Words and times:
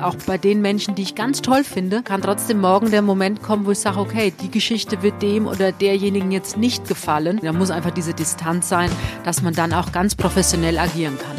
auch 0.00 0.16
bei 0.26 0.38
den 0.38 0.60
Menschen, 0.60 0.94
die 0.94 1.02
ich 1.02 1.14
ganz 1.14 1.42
toll 1.42 1.64
finde, 1.64 2.02
kann 2.02 2.22
trotzdem 2.22 2.60
morgen 2.60 2.90
der 2.90 3.02
Moment 3.02 3.42
kommen, 3.42 3.66
wo 3.66 3.70
ich 3.70 3.78
sage, 3.78 3.98
okay, 3.98 4.32
die 4.42 4.50
Geschichte 4.50 5.02
wird 5.02 5.22
dem 5.22 5.46
oder 5.46 5.72
derjenigen 5.72 6.32
jetzt 6.32 6.56
nicht 6.56 6.88
gefallen. 6.88 7.40
Da 7.42 7.52
muss 7.52 7.70
einfach 7.70 7.90
diese 7.90 8.14
Distanz 8.14 8.68
sein, 8.68 8.90
dass 9.24 9.42
man 9.42 9.54
dann 9.54 9.72
auch 9.72 9.92
ganz 9.92 10.14
professionell 10.14 10.78
agieren 10.78 11.18
kann. 11.18 11.36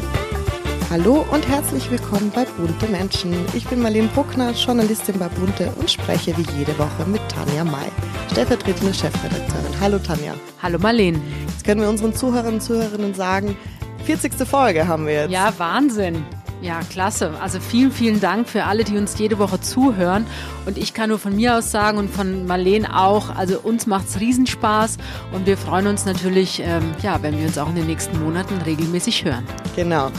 Hallo 0.89 1.25
und 1.31 1.47
herzlich 1.47 1.89
willkommen 1.89 2.31
bei 2.35 2.43
Bunte 2.43 2.85
Menschen. 2.87 3.33
Ich 3.53 3.65
bin 3.65 3.81
Marlene 3.81 4.09
Bruckner, 4.09 4.51
Journalistin 4.51 5.17
bei 5.17 5.29
Bunte 5.29 5.71
und 5.79 5.89
spreche 5.89 6.35
wie 6.37 6.45
jede 6.57 6.77
Woche 6.77 7.05
mit 7.07 7.21
Tanja 7.29 7.63
May, 7.63 7.87
stellvertretende 8.31 8.93
Chefredakteurin. 8.93 9.79
Hallo 9.79 9.99
Tanja. 9.99 10.33
Hallo 10.61 10.77
Marlene. 10.79 11.21
Jetzt 11.47 11.63
können 11.63 11.79
wir 11.79 11.89
unseren 11.89 12.13
Zuhörern 12.13 12.55
und 12.55 12.61
Zuhörerinnen 12.61 13.13
sagen, 13.13 13.55
40. 14.03 14.33
Folge 14.45 14.87
haben 14.87 15.05
wir 15.05 15.13
jetzt. 15.13 15.31
Ja, 15.31 15.53
Wahnsinn. 15.57 16.25
Ja, 16.61 16.81
klasse. 16.91 17.31
Also 17.41 17.59
vielen, 17.59 17.91
vielen 17.91 18.19
Dank 18.19 18.47
für 18.47 18.65
alle, 18.65 18.83
die 18.83 18.95
uns 18.97 19.17
jede 19.17 19.39
Woche 19.39 19.59
zuhören. 19.59 20.27
Und 20.67 20.77
ich 20.77 20.93
kann 20.93 21.09
nur 21.09 21.17
von 21.17 21.35
mir 21.35 21.57
aus 21.57 21.71
sagen 21.71 21.97
und 21.97 22.09
von 22.09 22.45
Marlene 22.45 22.95
auch, 22.95 23.35
also 23.35 23.59
uns 23.59 23.87
macht 23.87 24.07
es 24.07 24.19
Riesenspaß 24.19 24.97
und 25.31 25.47
wir 25.47 25.57
freuen 25.57 25.87
uns 25.87 26.05
natürlich, 26.05 26.61
ähm, 26.63 26.93
ja, 27.01 27.21
wenn 27.23 27.37
wir 27.37 27.47
uns 27.47 27.57
auch 27.57 27.69
in 27.69 27.75
den 27.75 27.87
nächsten 27.87 28.23
Monaten 28.23 28.61
regelmäßig 28.61 29.25
hören. 29.25 29.43
Genau. 29.75 30.11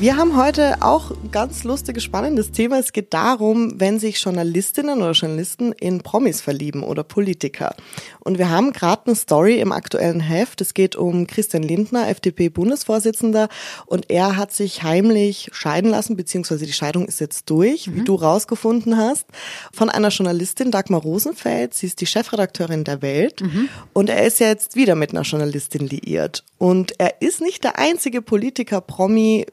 Wir 0.00 0.16
haben 0.16 0.34
heute 0.34 0.80
auch 0.80 1.10
ein 1.10 1.30
ganz 1.30 1.62
lustiges, 1.62 2.02
spannendes 2.02 2.52
Thema. 2.52 2.78
Es 2.78 2.94
geht 2.94 3.12
darum, 3.12 3.78
wenn 3.78 3.98
sich 3.98 4.18
Journalistinnen 4.18 5.02
oder 5.02 5.12
Journalisten 5.12 5.72
in 5.72 6.00
Promis 6.00 6.40
verlieben 6.40 6.82
oder 6.82 7.04
Politiker. 7.04 7.74
Und 8.20 8.38
wir 8.38 8.48
haben 8.48 8.72
gerade 8.72 9.02
eine 9.04 9.14
Story 9.14 9.60
im 9.60 9.72
aktuellen 9.72 10.20
Heft. 10.20 10.62
Es 10.62 10.72
geht 10.72 10.96
um 10.96 11.26
Christian 11.26 11.62
Lindner, 11.62 12.08
FDP-Bundesvorsitzender. 12.08 13.50
Und 13.84 14.10
er 14.10 14.38
hat 14.38 14.52
sich 14.52 14.82
heimlich 14.82 15.50
scheiden 15.52 15.90
lassen, 15.90 16.16
beziehungsweise 16.16 16.64
die 16.64 16.72
Scheidung 16.72 17.04
ist 17.04 17.20
jetzt 17.20 17.50
durch, 17.50 17.86
mhm. 17.86 17.96
wie 17.96 18.04
du 18.04 18.14
rausgefunden 18.14 18.96
hast, 18.96 19.26
von 19.70 19.90
einer 19.90 20.08
Journalistin, 20.08 20.70
Dagmar 20.70 21.02
Rosenfeld. 21.02 21.74
Sie 21.74 21.84
ist 21.84 22.00
die 22.00 22.06
Chefredakteurin 22.06 22.84
der 22.84 23.02
Welt. 23.02 23.42
Mhm. 23.42 23.68
Und 23.92 24.08
er 24.08 24.26
ist 24.26 24.40
ja 24.40 24.46
jetzt 24.46 24.76
wieder 24.76 24.94
mit 24.94 25.10
einer 25.10 25.22
Journalistin 25.22 25.86
liiert. 25.86 26.42
Und 26.56 26.94
er 26.98 27.20
ist 27.20 27.42
nicht 27.42 27.64
der 27.64 27.78
einzige 27.78 28.22
Politiker-Promi, 28.22 29.44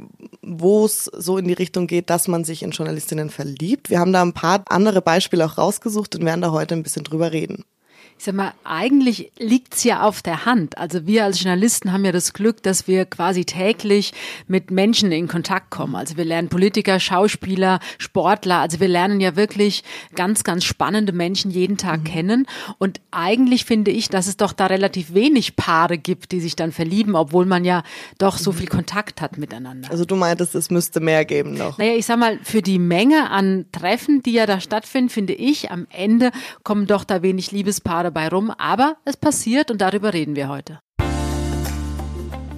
wo 0.42 0.86
es 0.86 1.06
so 1.06 1.38
in 1.38 1.48
die 1.48 1.54
Richtung 1.54 1.88
geht, 1.88 2.10
dass 2.10 2.28
man 2.28 2.44
sich 2.44 2.64
in 2.64 2.72
Journalistinnen 2.72 3.30
verliebt. 3.30 3.90
Wir 3.90 4.00
haben 4.00 4.14
da 4.14 4.22
ein 4.22 4.34
paar 4.34 4.64
andere 4.70 5.02
Beispiele 5.02 5.46
auch 5.46 5.58
rausgesucht 5.58 6.16
und 6.16 6.26
werden 6.26 6.42
da 6.42 6.52
heute 6.52 6.76
ein 6.76 6.84
bisschen 6.84 7.04
drüber 7.04 7.32
reden 7.32 7.66
ich 8.18 8.26
sag 8.26 8.34
mal, 8.34 8.54
eigentlich 8.64 9.32
liegt's 9.38 9.84
ja 9.84 10.02
auf 10.02 10.24
der 10.24 10.46
Hand. 10.46 10.78
Also 10.78 11.06
wir 11.06 11.24
als 11.24 11.42
Journalisten 11.42 11.92
haben 11.92 12.04
ja 12.04 12.12
das 12.12 12.34
Glück, 12.34 12.64
dass 12.64 12.88
wir 12.88 13.06
quasi 13.06 13.46
täglich 13.46 14.12
mit 14.48 14.72
Menschen 14.72 15.12
in 15.12 15.28
Kontakt 15.28 15.70
kommen. 15.70 15.96
Also 15.96 16.18
wir 16.18 16.26
lernen 16.26 16.50
Politiker, 16.50 17.00
Schauspieler, 17.00 17.80
Sportler. 18.00 18.58
Also 18.62 18.80
wir 18.80 18.88
lernen 18.88 19.20
ja 19.20 19.36
wirklich 19.36 19.84
ganz, 20.16 20.44
ganz 20.44 20.64
spannende 20.64 21.14
Menschen 21.14 21.52
jeden 21.52 21.78
Tag 21.78 22.00
mhm. 22.00 22.04
kennen. 22.06 22.48
Und 22.80 23.02
eigentlich 23.12 23.66
finde 23.66 23.92
ich, 23.92 24.10
dass 24.10 24.26
es 24.26 24.36
doch 24.36 24.52
da 24.52 24.66
relativ 24.66 25.14
wenig 25.14 25.56
Paare 25.56 26.00
gibt, 26.00 26.32
die 26.32 26.40
sich 26.40 26.56
dann 26.56 26.72
verlieben, 26.72 27.16
obwohl 27.16 27.46
man 27.46 27.66
ja 27.66 27.84
doch 28.18 28.40
so 28.40 28.52
mhm. 28.52 28.58
viel 28.58 28.68
Kontakt 28.68 29.22
hat 29.22 29.38
miteinander. 29.38 29.92
Also 29.92 30.06
du 30.06 30.16
meintest, 30.16 30.56
es 30.56 30.72
müsste 30.72 31.00
mehr 31.02 31.24
geben 31.24 31.54
noch. 31.54 31.78
Naja, 31.78 31.94
ich 31.94 32.08
sag 32.08 32.18
mal, 32.18 32.40
für 32.42 32.64
die 32.64 32.80
Menge 32.80 33.30
an 33.30 33.66
Treffen, 33.72 34.24
die 34.24 34.32
ja 34.32 34.48
da 34.48 34.60
stattfinden, 34.60 35.10
finde 35.10 35.34
ich, 35.34 35.70
am 35.70 35.86
Ende 35.92 36.32
kommen 36.64 36.88
doch 36.88 37.04
da 37.04 37.22
wenig 37.22 37.52
Liebespaare 37.52 38.07
dabei 38.08 38.30
rum, 38.30 38.52
aber 38.58 38.98
es 39.06 39.18
passiert 39.18 39.72
und 39.72 39.82
darüber 39.82 40.14
reden 40.14 40.36
wir 40.36 40.50
heute. 40.50 40.80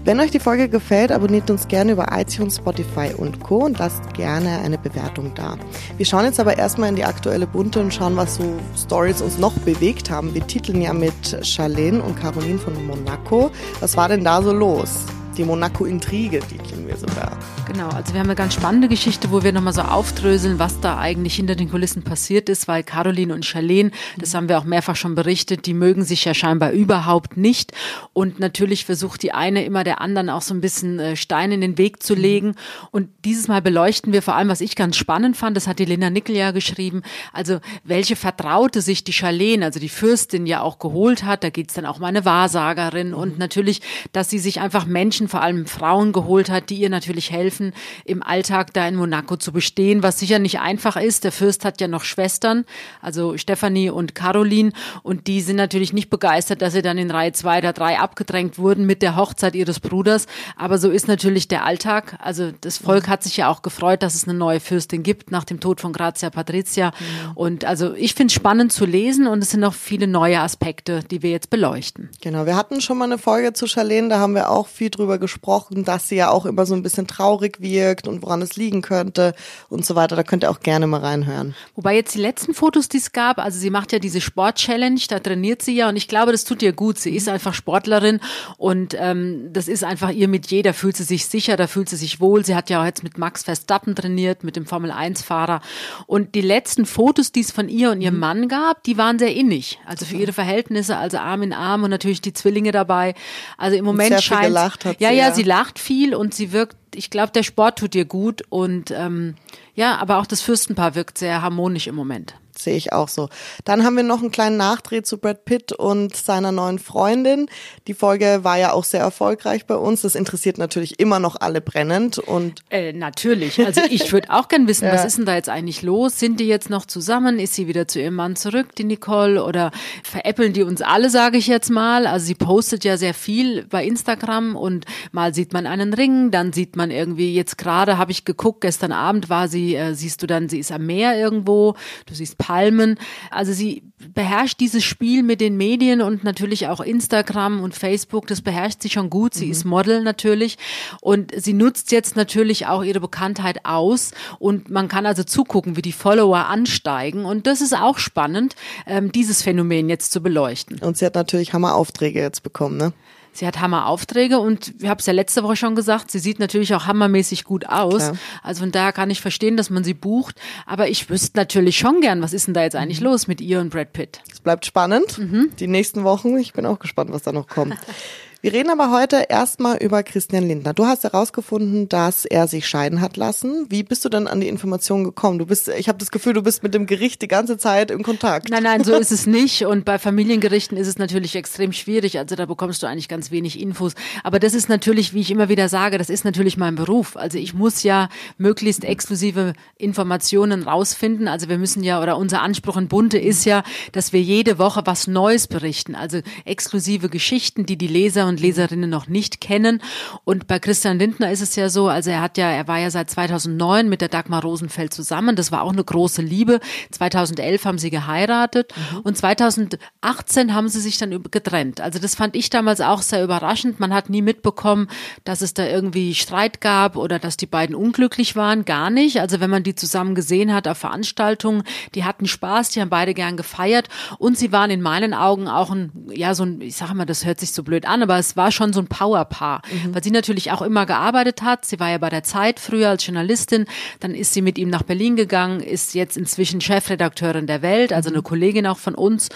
Wenn 0.05 0.21
euch 0.21 0.31
die 0.31 0.39
Folge 0.39 0.69
gefällt, 0.69 1.11
abonniert 1.11 1.49
uns 1.51 1.67
gerne 1.67 1.91
über 1.91 2.07
iTunes, 2.11 2.55
Spotify 2.55 3.13
und 3.15 3.41
Co. 3.41 3.65
und 3.65 3.77
lasst 3.79 4.13
gerne 4.13 4.59
eine 4.59 4.77
Bewertung 4.77 5.33
da. 5.35 5.57
Wir 5.97 6.05
schauen 6.05 6.25
jetzt 6.25 6.39
aber 6.39 6.57
erstmal 6.57 6.89
in 6.89 6.95
die 6.95 7.03
aktuelle 7.03 7.45
Bunte 7.45 7.79
und 7.81 7.93
schauen, 7.93 8.15
was 8.15 8.35
so 8.35 8.43
Stories 8.75 9.21
uns 9.21 9.37
noch 9.37 9.53
bewegt 9.59 10.09
haben. 10.09 10.33
Wir 10.33 10.47
titeln 10.47 10.81
ja 10.81 10.93
mit 10.93 11.45
Charlene 11.45 12.01
und 12.01 12.19
Caroline 12.19 12.57
von 12.57 12.73
Monaco. 12.87 13.51
Was 13.81 13.97
war 13.97 14.07
denn 14.07 14.23
da 14.23 14.41
so 14.41 14.53
los? 14.53 15.05
Die 15.39 15.45
Monaco-Intrige 15.45 16.41
titeln 16.41 16.85
wir 16.85 16.97
sogar. 16.97 17.31
Genau, 17.65 17.87
also 17.87 18.11
wir 18.13 18.19
haben 18.19 18.27
eine 18.27 18.35
ganz 18.35 18.55
spannende 18.55 18.89
Geschichte, 18.89 19.31
wo 19.31 19.41
wir 19.41 19.53
nochmal 19.53 19.71
so 19.71 19.83
aufdröseln, 19.83 20.59
was 20.59 20.81
da 20.81 20.97
eigentlich 20.97 21.35
hinter 21.35 21.55
den 21.55 21.71
Kulissen 21.71 22.03
passiert 22.03 22.49
ist, 22.49 22.67
weil 22.67 22.83
Caroline 22.83 23.33
und 23.33 23.45
Charlene, 23.45 23.91
das 24.17 24.33
haben 24.33 24.49
wir 24.49 24.57
auch 24.57 24.65
mehrfach 24.65 24.97
schon 24.97 25.15
berichtet, 25.15 25.65
die 25.65 25.73
mögen 25.73 26.03
sich 26.03 26.25
ja 26.25 26.33
scheinbar 26.33 26.71
überhaupt 26.71 27.37
nicht. 27.37 27.71
Und 28.11 28.41
natürlich 28.41 28.83
versucht 28.83 29.23
die 29.23 29.31
eine 29.31 29.63
immer 29.63 29.85
der 29.85 30.01
anderen 30.01 30.29
auch 30.29 30.41
so 30.41 30.53
ein 30.53 30.59
bisschen 30.59 30.99
äh, 30.99 31.15
Steine 31.15 31.53
in 31.53 31.61
den 31.61 31.77
Weg 31.77 32.03
zu 32.03 32.15
legen. 32.15 32.55
Und 32.91 33.07
dieses 33.23 33.47
Mal 33.47 33.61
beleuchten 33.61 34.11
wir 34.11 34.21
vor 34.21 34.35
allem, 34.35 34.49
was 34.49 34.59
ich 34.59 34.75
ganz 34.75 34.97
spannend 34.97 35.37
fand, 35.37 35.55
das 35.55 35.67
hat 35.67 35.79
die 35.79 35.85
Lena 35.85 36.09
Nickel 36.09 36.35
ja 36.35 36.51
geschrieben, 36.51 37.01
also 37.31 37.59
welche 37.85 38.17
Vertraute 38.17 38.81
sich 38.81 39.05
die 39.05 39.13
Charlene, 39.13 39.63
also 39.63 39.79
die 39.79 39.87
Fürstin 39.87 40.45
ja 40.45 40.59
auch 40.59 40.79
geholt 40.79 41.23
hat. 41.23 41.45
Da 41.45 41.49
geht's 41.49 41.75
dann 41.75 41.85
auch 41.85 41.99
mal 41.99 42.07
eine 42.07 42.25
Wahrsagerin 42.25 43.13
und 43.13 43.39
natürlich, 43.39 43.81
dass 44.11 44.29
sie 44.29 44.39
sich 44.39 44.59
einfach 44.59 44.85
Menschen 44.85 45.28
vor 45.29 45.41
allem 45.41 45.65
Frauen 45.65 46.11
geholt 46.11 46.49
hat, 46.49 46.69
die 46.69 46.75
ihr 46.75 46.89
natürlich 46.89 47.31
helfen, 47.31 47.73
im 48.05 48.23
Alltag 48.23 48.73
da 48.73 48.87
in 48.87 48.95
Monaco 48.95 49.37
zu 49.37 49.51
bestehen, 49.51 50.03
was 50.03 50.19
sicher 50.19 50.39
nicht 50.39 50.59
einfach 50.59 50.95
ist. 50.95 51.23
Der 51.23 51.31
Fürst 51.31 51.63
hat 51.65 51.79
ja 51.79 51.87
noch 51.87 52.03
Schwestern, 52.03 52.65
also 53.01 53.37
Stephanie 53.37 53.89
und 53.89 54.15
Caroline, 54.15 54.71
und 55.03 55.27
die 55.27 55.41
sind 55.41 55.55
natürlich 55.55 55.93
nicht 55.93 56.09
begeistert, 56.09 56.61
dass 56.61 56.73
sie 56.73 56.81
dann 56.81 56.97
in 56.97 57.11
Reihe 57.11 57.31
zwei 57.31 57.59
oder 57.59 57.73
drei 57.73 57.99
abgedrängt 57.99 58.57
wurden 58.57 58.85
mit 58.85 59.01
der 59.01 59.15
Hochzeit 59.15 59.55
ihres 59.55 59.79
Bruders. 59.79 60.25
Aber 60.55 60.77
so 60.77 60.89
ist 60.89 61.07
natürlich 61.07 61.47
der 61.47 61.65
Alltag. 61.65 62.17
Also 62.19 62.51
das 62.61 62.77
Volk 62.77 63.07
hat 63.07 63.23
sich 63.23 63.37
ja 63.37 63.49
auch 63.49 63.61
gefreut, 63.61 64.03
dass 64.03 64.15
es 64.15 64.27
eine 64.27 64.37
neue 64.37 64.59
Fürstin 64.59 65.03
gibt 65.03 65.31
nach 65.31 65.43
dem 65.43 65.59
Tod 65.59 65.81
von 65.81 65.93
Grazia 65.93 66.29
Patricia. 66.29 66.87
Mhm. 66.87 67.31
Und 67.35 67.65
also 67.65 67.93
ich 67.93 68.13
finde 68.13 68.31
es 68.31 68.33
spannend 68.33 68.71
zu 68.71 68.85
lesen 68.85 69.27
und 69.27 69.43
es 69.43 69.51
sind 69.51 69.61
noch 69.61 69.73
viele 69.73 70.07
neue 70.07 70.39
Aspekte, 70.39 71.01
die 71.09 71.21
wir 71.21 71.31
jetzt 71.31 71.49
beleuchten. 71.49 72.09
Genau, 72.21 72.45
wir 72.45 72.55
hatten 72.55 72.81
schon 72.81 72.97
mal 72.97 73.05
eine 73.05 73.17
Folge 73.17 73.53
zu 73.53 73.67
Charlene, 73.67 74.09
da 74.09 74.19
haben 74.19 74.33
wir 74.33 74.49
auch 74.49 74.67
viel 74.67 74.89
drüber 74.89 75.08
gesprochen, 75.17 75.83
dass 75.83 76.07
sie 76.09 76.17
ja 76.17 76.29
auch 76.29 76.45
immer 76.45 76.65
so 76.65 76.75
ein 76.75 76.83
bisschen 76.83 77.07
traurig 77.07 77.59
wirkt 77.59 78.07
und 78.07 78.21
woran 78.21 78.41
es 78.41 78.55
liegen 78.55 78.81
könnte 78.81 79.33
und 79.69 79.85
so 79.85 79.95
weiter. 79.95 80.15
Da 80.15 80.23
könnt 80.23 80.43
ihr 80.43 80.51
auch 80.51 80.59
gerne 80.59 80.85
mal 80.87 80.99
reinhören. 80.99 81.55
Wobei 81.75 81.95
jetzt 81.95 82.13
die 82.13 82.19
letzten 82.19 82.53
Fotos, 82.53 82.89
die 82.89 82.97
es 82.97 83.11
gab, 83.11 83.39
also 83.39 83.57
sie 83.57 83.69
macht 83.69 83.91
ja 83.91 83.99
diese 83.99 84.21
Sport-Challenge, 84.21 84.99
da 85.09 85.19
trainiert 85.19 85.61
sie 85.61 85.75
ja 85.75 85.89
und 85.89 85.95
ich 85.95 86.07
glaube, 86.07 86.31
das 86.31 86.43
tut 86.43 86.61
ihr 86.61 86.73
gut. 86.73 86.99
Sie 86.99 87.15
ist 87.15 87.29
einfach 87.29 87.53
Sportlerin 87.53 88.19
und 88.57 88.95
ähm, 88.99 89.49
das 89.53 89.67
ist 89.67 89.83
einfach 89.83 90.11
ihr 90.11 90.27
mit 90.27 90.47
jeder 90.51 90.73
fühlt 90.73 90.97
sie 90.97 91.03
sich 91.03 91.25
sicher, 91.25 91.57
da 91.57 91.67
fühlt 91.67 91.89
sie 91.89 91.95
sich 91.95 92.19
wohl. 92.19 92.45
Sie 92.45 92.55
hat 92.55 92.69
ja 92.69 92.81
auch 92.81 92.85
jetzt 92.85 93.03
mit 93.03 93.17
Max 93.17 93.43
Verstappen 93.43 93.95
trainiert, 93.95 94.43
mit 94.43 94.55
dem 94.55 94.65
Formel-1-Fahrer 94.65 95.61
und 96.05 96.35
die 96.35 96.41
letzten 96.41 96.85
Fotos, 96.85 97.31
die 97.31 97.41
es 97.41 97.51
von 97.51 97.69
ihr 97.69 97.91
und 97.91 98.01
ihrem 98.01 98.15
mhm. 98.15 98.19
Mann 98.19 98.47
gab, 98.47 98.83
die 98.83 98.97
waren 98.97 99.19
sehr 99.19 99.33
innig. 99.35 99.79
Also 99.85 100.05
für 100.05 100.15
ihre 100.15 100.33
Verhältnisse, 100.33 100.97
also 100.97 101.17
Arm 101.17 101.43
in 101.43 101.53
Arm 101.53 101.83
und 101.83 101.89
natürlich 101.89 102.21
die 102.21 102.33
Zwillinge 102.33 102.71
dabei. 102.71 103.13
Also 103.57 103.77
im 103.77 103.85
Moment 103.85 104.21
scheint 104.21 104.55
ja, 104.99 105.11
ja, 105.11 105.33
sie 105.33 105.43
lacht 105.43 105.79
viel 105.79 106.13
und 106.13 106.33
sie 106.33 106.51
wirkt, 106.51 106.77
ich 106.93 107.09
glaube, 107.09 107.31
der 107.31 107.43
Sport 107.43 107.79
tut 107.79 107.95
ihr 107.95 108.05
gut 108.05 108.43
und 108.49 108.91
ähm, 108.91 109.35
ja, 109.75 109.97
aber 109.97 110.17
auch 110.17 110.25
das 110.25 110.41
Fürstenpaar 110.41 110.95
wirkt 110.95 111.17
sehr 111.17 111.41
harmonisch 111.41 111.87
im 111.87 111.95
Moment 111.95 112.35
sehe 112.59 112.75
ich 112.75 112.93
auch 112.93 113.07
so. 113.07 113.29
Dann 113.65 113.83
haben 113.83 113.95
wir 113.95 114.03
noch 114.03 114.21
einen 114.21 114.31
kleinen 114.31 114.57
Nachdreh 114.57 115.01
zu 115.01 115.17
Brad 115.17 115.45
Pitt 115.45 115.71
und 115.71 116.15
seiner 116.15 116.51
neuen 116.51 116.79
Freundin. 116.79 117.47
Die 117.87 117.93
Folge 117.93 118.39
war 118.43 118.57
ja 118.57 118.73
auch 118.73 118.83
sehr 118.83 119.01
erfolgreich 119.01 119.65
bei 119.65 119.75
uns. 119.75 120.01
Das 120.01 120.15
interessiert 120.15 120.57
natürlich 120.57 120.99
immer 120.99 121.19
noch 121.19 121.35
alle 121.39 121.61
brennend 121.61 122.17
und 122.17 122.61
äh, 122.69 122.93
natürlich. 122.93 123.63
Also 123.65 123.81
ich 123.89 124.11
würde 124.11 124.29
auch 124.29 124.47
gern 124.47 124.67
wissen, 124.67 124.85
ja. 124.87 124.93
was 124.93 125.05
ist 125.05 125.17
denn 125.17 125.25
da 125.25 125.35
jetzt 125.35 125.49
eigentlich 125.49 125.81
los? 125.81 126.19
Sind 126.19 126.39
die 126.39 126.47
jetzt 126.47 126.69
noch 126.69 126.85
zusammen? 126.85 127.39
Ist 127.39 127.53
sie 127.53 127.67
wieder 127.67 127.87
zu 127.87 127.99
ihrem 127.99 128.15
Mann 128.15 128.35
zurück, 128.35 128.75
die 128.75 128.83
Nicole? 128.83 129.43
Oder 129.43 129.71
veräppeln 130.03 130.53
die 130.53 130.63
uns 130.63 130.81
alle, 130.81 131.09
sage 131.09 131.37
ich 131.37 131.47
jetzt 131.47 131.69
mal? 131.69 132.07
Also 132.07 132.25
sie 132.25 132.35
postet 132.35 132.83
ja 132.83 132.97
sehr 132.97 133.13
viel 133.13 133.65
bei 133.65 133.85
Instagram 133.85 134.55
und 134.55 134.85
mal 135.11 135.33
sieht 135.33 135.53
man 135.53 135.65
einen 135.65 135.93
Ring, 135.93 136.31
dann 136.31 136.53
sieht 136.53 136.75
man 136.75 136.91
irgendwie 136.91 137.33
jetzt 137.33 137.57
gerade 137.57 137.97
habe 137.97 138.11
ich 138.11 138.25
geguckt, 138.25 138.61
gestern 138.61 138.91
Abend 138.91 139.29
war 139.29 139.47
sie, 139.47 139.75
äh, 139.75 139.93
siehst 139.93 140.21
du 140.21 140.27
dann, 140.27 140.49
sie 140.49 140.59
ist 140.59 140.71
am 140.71 140.85
Meer 140.85 141.17
irgendwo, 141.17 141.75
du 142.05 142.13
siehst 142.13 142.37
Palmen. 142.49 142.97
Also 143.29 143.53
sie 143.53 143.83
beherrscht 144.15 144.59
dieses 144.59 144.83
Spiel 144.83 145.21
mit 145.21 145.39
den 145.39 145.55
Medien 145.55 146.01
und 146.01 146.23
natürlich 146.23 146.67
auch 146.67 146.79
Instagram 146.79 147.61
und 147.61 147.75
Facebook. 147.75 148.25
Das 148.25 148.41
beherrscht 148.41 148.81
sie 148.81 148.89
schon 148.89 149.11
gut. 149.11 149.35
Sie 149.35 149.45
mhm. 149.45 149.51
ist 149.51 149.65
Model 149.65 150.01
natürlich 150.01 150.57
und 150.99 151.31
sie 151.35 151.53
nutzt 151.53 151.91
jetzt 151.91 152.15
natürlich 152.15 152.65
auch 152.65 152.83
ihre 152.83 152.99
Bekanntheit 152.99 153.65
aus 153.65 154.11
und 154.39 154.71
man 154.71 154.87
kann 154.87 155.05
also 155.05 155.23
zugucken, 155.23 155.77
wie 155.77 155.83
die 155.83 155.91
Follower 155.91 156.47
ansteigen 156.47 157.25
und 157.25 157.45
das 157.45 157.61
ist 157.61 157.75
auch 157.75 157.99
spannend, 157.99 158.55
ähm, 158.87 159.11
dieses 159.11 159.43
Phänomen 159.43 159.87
jetzt 159.87 160.11
zu 160.11 160.21
beleuchten. 160.21 160.79
Und 160.79 160.97
sie 160.97 161.05
hat 161.05 161.13
natürlich 161.13 161.53
Hammeraufträge 161.53 162.19
jetzt 162.19 162.41
bekommen, 162.41 162.77
ne? 162.77 162.93
Sie 163.39 163.47
hat 163.47 163.61
Hammeraufträge 163.61 164.37
und 164.37 164.73
ich 164.81 164.89
habe 164.89 164.99
es 164.99 165.05
ja 165.05 165.13
letzte 165.13 165.43
Woche 165.43 165.55
schon 165.55 165.73
gesagt, 165.73 166.11
sie 166.11 166.19
sieht 166.19 166.39
natürlich 166.39 166.75
auch 166.75 166.87
hammermäßig 166.87 167.45
gut 167.45 167.65
aus. 167.69 168.03
Klar. 168.03 168.17
Also 168.43 168.63
von 168.63 168.73
daher 168.73 168.91
kann 168.91 169.09
ich 169.09 169.21
verstehen, 169.21 169.55
dass 169.55 169.69
man 169.69 169.85
sie 169.85 169.93
bucht. 169.93 170.35
Aber 170.65 170.89
ich 170.89 171.09
wüsste 171.09 171.37
natürlich 171.37 171.77
schon 171.77 172.01
gern, 172.01 172.21
was 172.21 172.33
ist 172.33 172.47
denn 172.47 172.53
da 172.53 172.63
jetzt 172.63 172.75
eigentlich 172.75 172.99
mhm. 172.99 173.05
los 173.05 173.27
mit 173.27 173.39
ihr 173.39 173.61
und 173.61 173.69
Brad 173.69 173.93
Pitt? 173.93 174.19
Es 174.29 174.41
bleibt 174.41 174.65
spannend. 174.65 175.17
Mhm. 175.17 175.51
Die 175.57 175.67
nächsten 175.67 176.03
Wochen. 176.03 176.37
Ich 176.37 176.51
bin 176.51 176.65
auch 176.65 176.79
gespannt, 176.79 177.13
was 177.13 177.23
da 177.23 177.31
noch 177.31 177.47
kommt. 177.47 177.77
Wir 178.41 178.53
reden 178.53 178.69
aber 178.69 178.89
heute 178.89 179.25
erstmal 179.27 179.75
über 179.83 180.01
Christian 180.01 180.47
Lindner. 180.47 180.73
Du 180.73 180.85
hast 180.85 181.03
herausgefunden, 181.03 181.89
dass 181.89 182.23
er 182.23 182.47
sich 182.47 182.69
scheiden 182.69 183.01
hat 183.01 183.17
lassen. 183.17 183.65
Wie 183.67 183.83
bist 183.83 184.05
du 184.05 184.07
denn 184.07 184.27
an 184.27 184.39
die 184.39 184.47
Information 184.47 185.03
gekommen? 185.03 185.39
Du 185.39 185.45
bist, 185.45 185.67
ich 185.67 185.89
habe 185.89 185.97
das 185.97 186.09
Gefühl, 186.09 186.31
du 186.31 186.41
bist 186.41 186.63
mit 186.63 186.73
dem 186.73 186.85
Gericht 186.85 187.21
die 187.21 187.27
ganze 187.27 187.57
Zeit 187.57 187.91
im 187.91 188.01
Kontakt. 188.01 188.49
Nein, 188.49 188.63
nein, 188.63 188.85
so 188.85 188.95
ist 188.95 189.11
es 189.11 189.27
nicht. 189.27 189.65
Und 189.65 189.83
bei 189.83 189.99
Familiengerichten 189.99 190.77
ist 190.77 190.87
es 190.87 190.97
natürlich 190.97 191.35
extrem 191.35 191.73
schwierig. 191.73 192.17
Also 192.17 192.37
da 192.37 192.45
bekommst 192.45 192.81
du 192.81 192.87
eigentlich 192.87 193.09
ganz 193.09 193.29
wenig 193.29 193.59
Infos. 193.59 193.91
Aber 194.23 194.39
das 194.39 194.53
ist 194.53 194.69
natürlich, 194.69 195.13
wie 195.13 195.19
ich 195.19 195.31
immer 195.31 195.49
wieder 195.49 195.67
sage, 195.67 195.97
das 195.97 196.09
ist 196.09 196.23
natürlich 196.23 196.55
mein 196.55 196.75
Beruf. 196.75 197.17
Also 197.17 197.37
ich 197.37 197.53
muss 197.53 197.83
ja 197.83 198.07
möglichst 198.37 198.85
exklusive 198.85 199.51
Informationen 199.75 200.63
rausfinden. 200.63 201.27
Also 201.27 201.49
wir 201.49 201.57
müssen 201.57 201.83
ja, 201.83 202.01
oder 202.01 202.17
unser 202.17 202.41
Anspruch 202.41 202.77
in 202.77 202.87
Bunte 202.87 203.17
ist 203.17 203.43
ja, 203.43 203.63
dass 203.91 204.13
wir 204.13 204.21
jede 204.21 204.57
Woche 204.59 204.83
was 204.85 205.07
Neues 205.07 205.47
berichten. 205.47 205.93
Also 205.93 206.21
exklusive 206.45 207.09
Geschichten, 207.09 207.65
die 207.65 207.77
die 207.77 207.87
Leser 207.87 208.28
und 208.29 208.39
Leserinnen 208.39 208.89
noch 208.89 209.07
nicht 209.07 209.41
kennen. 209.41 209.81
Und 210.23 210.47
bei 210.47 210.59
Christian 210.59 210.99
Lindner 210.99 211.31
ist 211.31 211.41
es 211.41 211.55
ja 211.55 211.69
so, 211.69 211.87
also 211.89 212.09
er 212.09 212.21
hat 212.21 212.37
ja, 212.37 212.49
er 212.49 212.67
war 212.67 212.79
ja 212.79 212.89
seit 212.89 213.09
2009 213.09 213.89
mit 213.89 214.01
der 214.01 214.07
Dagmar 214.07 214.41
Rosenfeld 214.41 214.93
zusammen. 214.93 215.35
Das 215.35 215.51
war 215.51 215.63
auch 215.63 215.73
eine 215.73 215.83
große 215.83 216.21
Liebe. 216.21 216.59
2011 216.91 217.65
haben 217.65 217.77
sie 217.77 217.89
geheiratet 217.89 218.73
mhm. 218.93 218.99
und 218.99 219.17
2018 219.17 220.53
haben 220.53 220.69
sie 220.69 220.79
sich 220.79 220.97
dann 220.97 221.23
getrennt. 221.31 221.81
Also 221.81 221.99
das 221.99 222.15
fand 222.15 222.35
ich 222.35 222.49
damals 222.49 222.81
auch 222.81 223.01
sehr 223.01 223.23
überraschend. 223.23 223.79
Man 223.79 223.93
hat 223.93 224.09
nie 224.09 224.21
mitbekommen, 224.21 224.87
dass 225.23 225.41
es 225.41 225.53
da 225.53 225.65
irgendwie 225.65 226.15
Streit 226.15 226.61
gab 226.61 226.95
oder 226.95 227.19
dass 227.19 227.37
die 227.37 227.45
beiden 227.45 227.75
unglücklich 227.75 228.35
waren. 228.35 228.65
Gar 228.65 228.89
nicht. 228.89 229.19
Also 229.19 229.39
wenn 229.39 229.49
man 229.49 229.63
die 229.63 229.75
zusammen 229.75 230.15
gesehen 230.15 230.53
hat 230.53 230.67
auf 230.67 230.77
Veranstaltungen, 230.77 231.63
die 231.95 232.03
hatten 232.03 232.27
Spaß, 232.27 232.69
die 232.69 232.81
haben 232.81 232.89
beide 232.89 233.13
gern 233.13 233.37
gefeiert 233.37 233.89
und 234.17 234.37
sie 234.37 234.51
waren 234.51 234.71
in 234.71 234.81
meinen 234.81 235.13
Augen 235.13 235.47
auch 235.47 235.71
ein, 235.71 235.91
ja, 236.11 236.35
so 236.35 236.43
ein, 236.43 236.61
ich 236.61 236.75
sage 236.75 236.93
mal, 236.93 237.05
das 237.05 237.25
hört 237.25 237.39
sich 237.39 237.51
so 237.51 237.63
blöd 237.63 237.85
an, 237.85 238.03
aber 238.03 238.18
es 238.19 238.37
war 238.37 238.51
schon 238.51 238.73
so 238.73 238.79
ein 238.79 238.87
Powerpaar, 238.87 239.61
mhm. 239.71 239.95
weil 239.95 240.03
sie 240.03 240.11
natürlich 240.11 240.51
auch 240.51 240.61
immer 240.61 240.85
gearbeitet 240.85 241.41
hat. 241.41 241.65
Sie 241.65 241.79
war 241.79 241.89
ja 241.89 241.97
bei 241.97 242.09
der 242.09 242.23
Zeit 242.23 242.59
früher 242.59 242.89
als 242.89 243.05
Journalistin, 243.05 243.65
dann 243.99 244.13
ist 244.13 244.33
sie 244.33 244.41
mit 244.41 244.57
ihm 244.57 244.69
nach 244.69 244.83
Berlin 244.83 245.15
gegangen, 245.15 245.61
ist 245.61 245.93
jetzt 245.93 246.17
inzwischen 246.17 246.61
Chefredakteurin 246.61 247.47
der 247.47 247.61
Welt, 247.61 247.93
also 247.93 248.09
eine 248.09 248.21
Kollegin 248.21 248.67
auch 248.67 248.77
von 248.77 248.95
uns. 248.95 249.29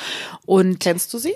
Und 0.46 0.80
kennst 0.80 1.14
du 1.14 1.18
sie? 1.18 1.34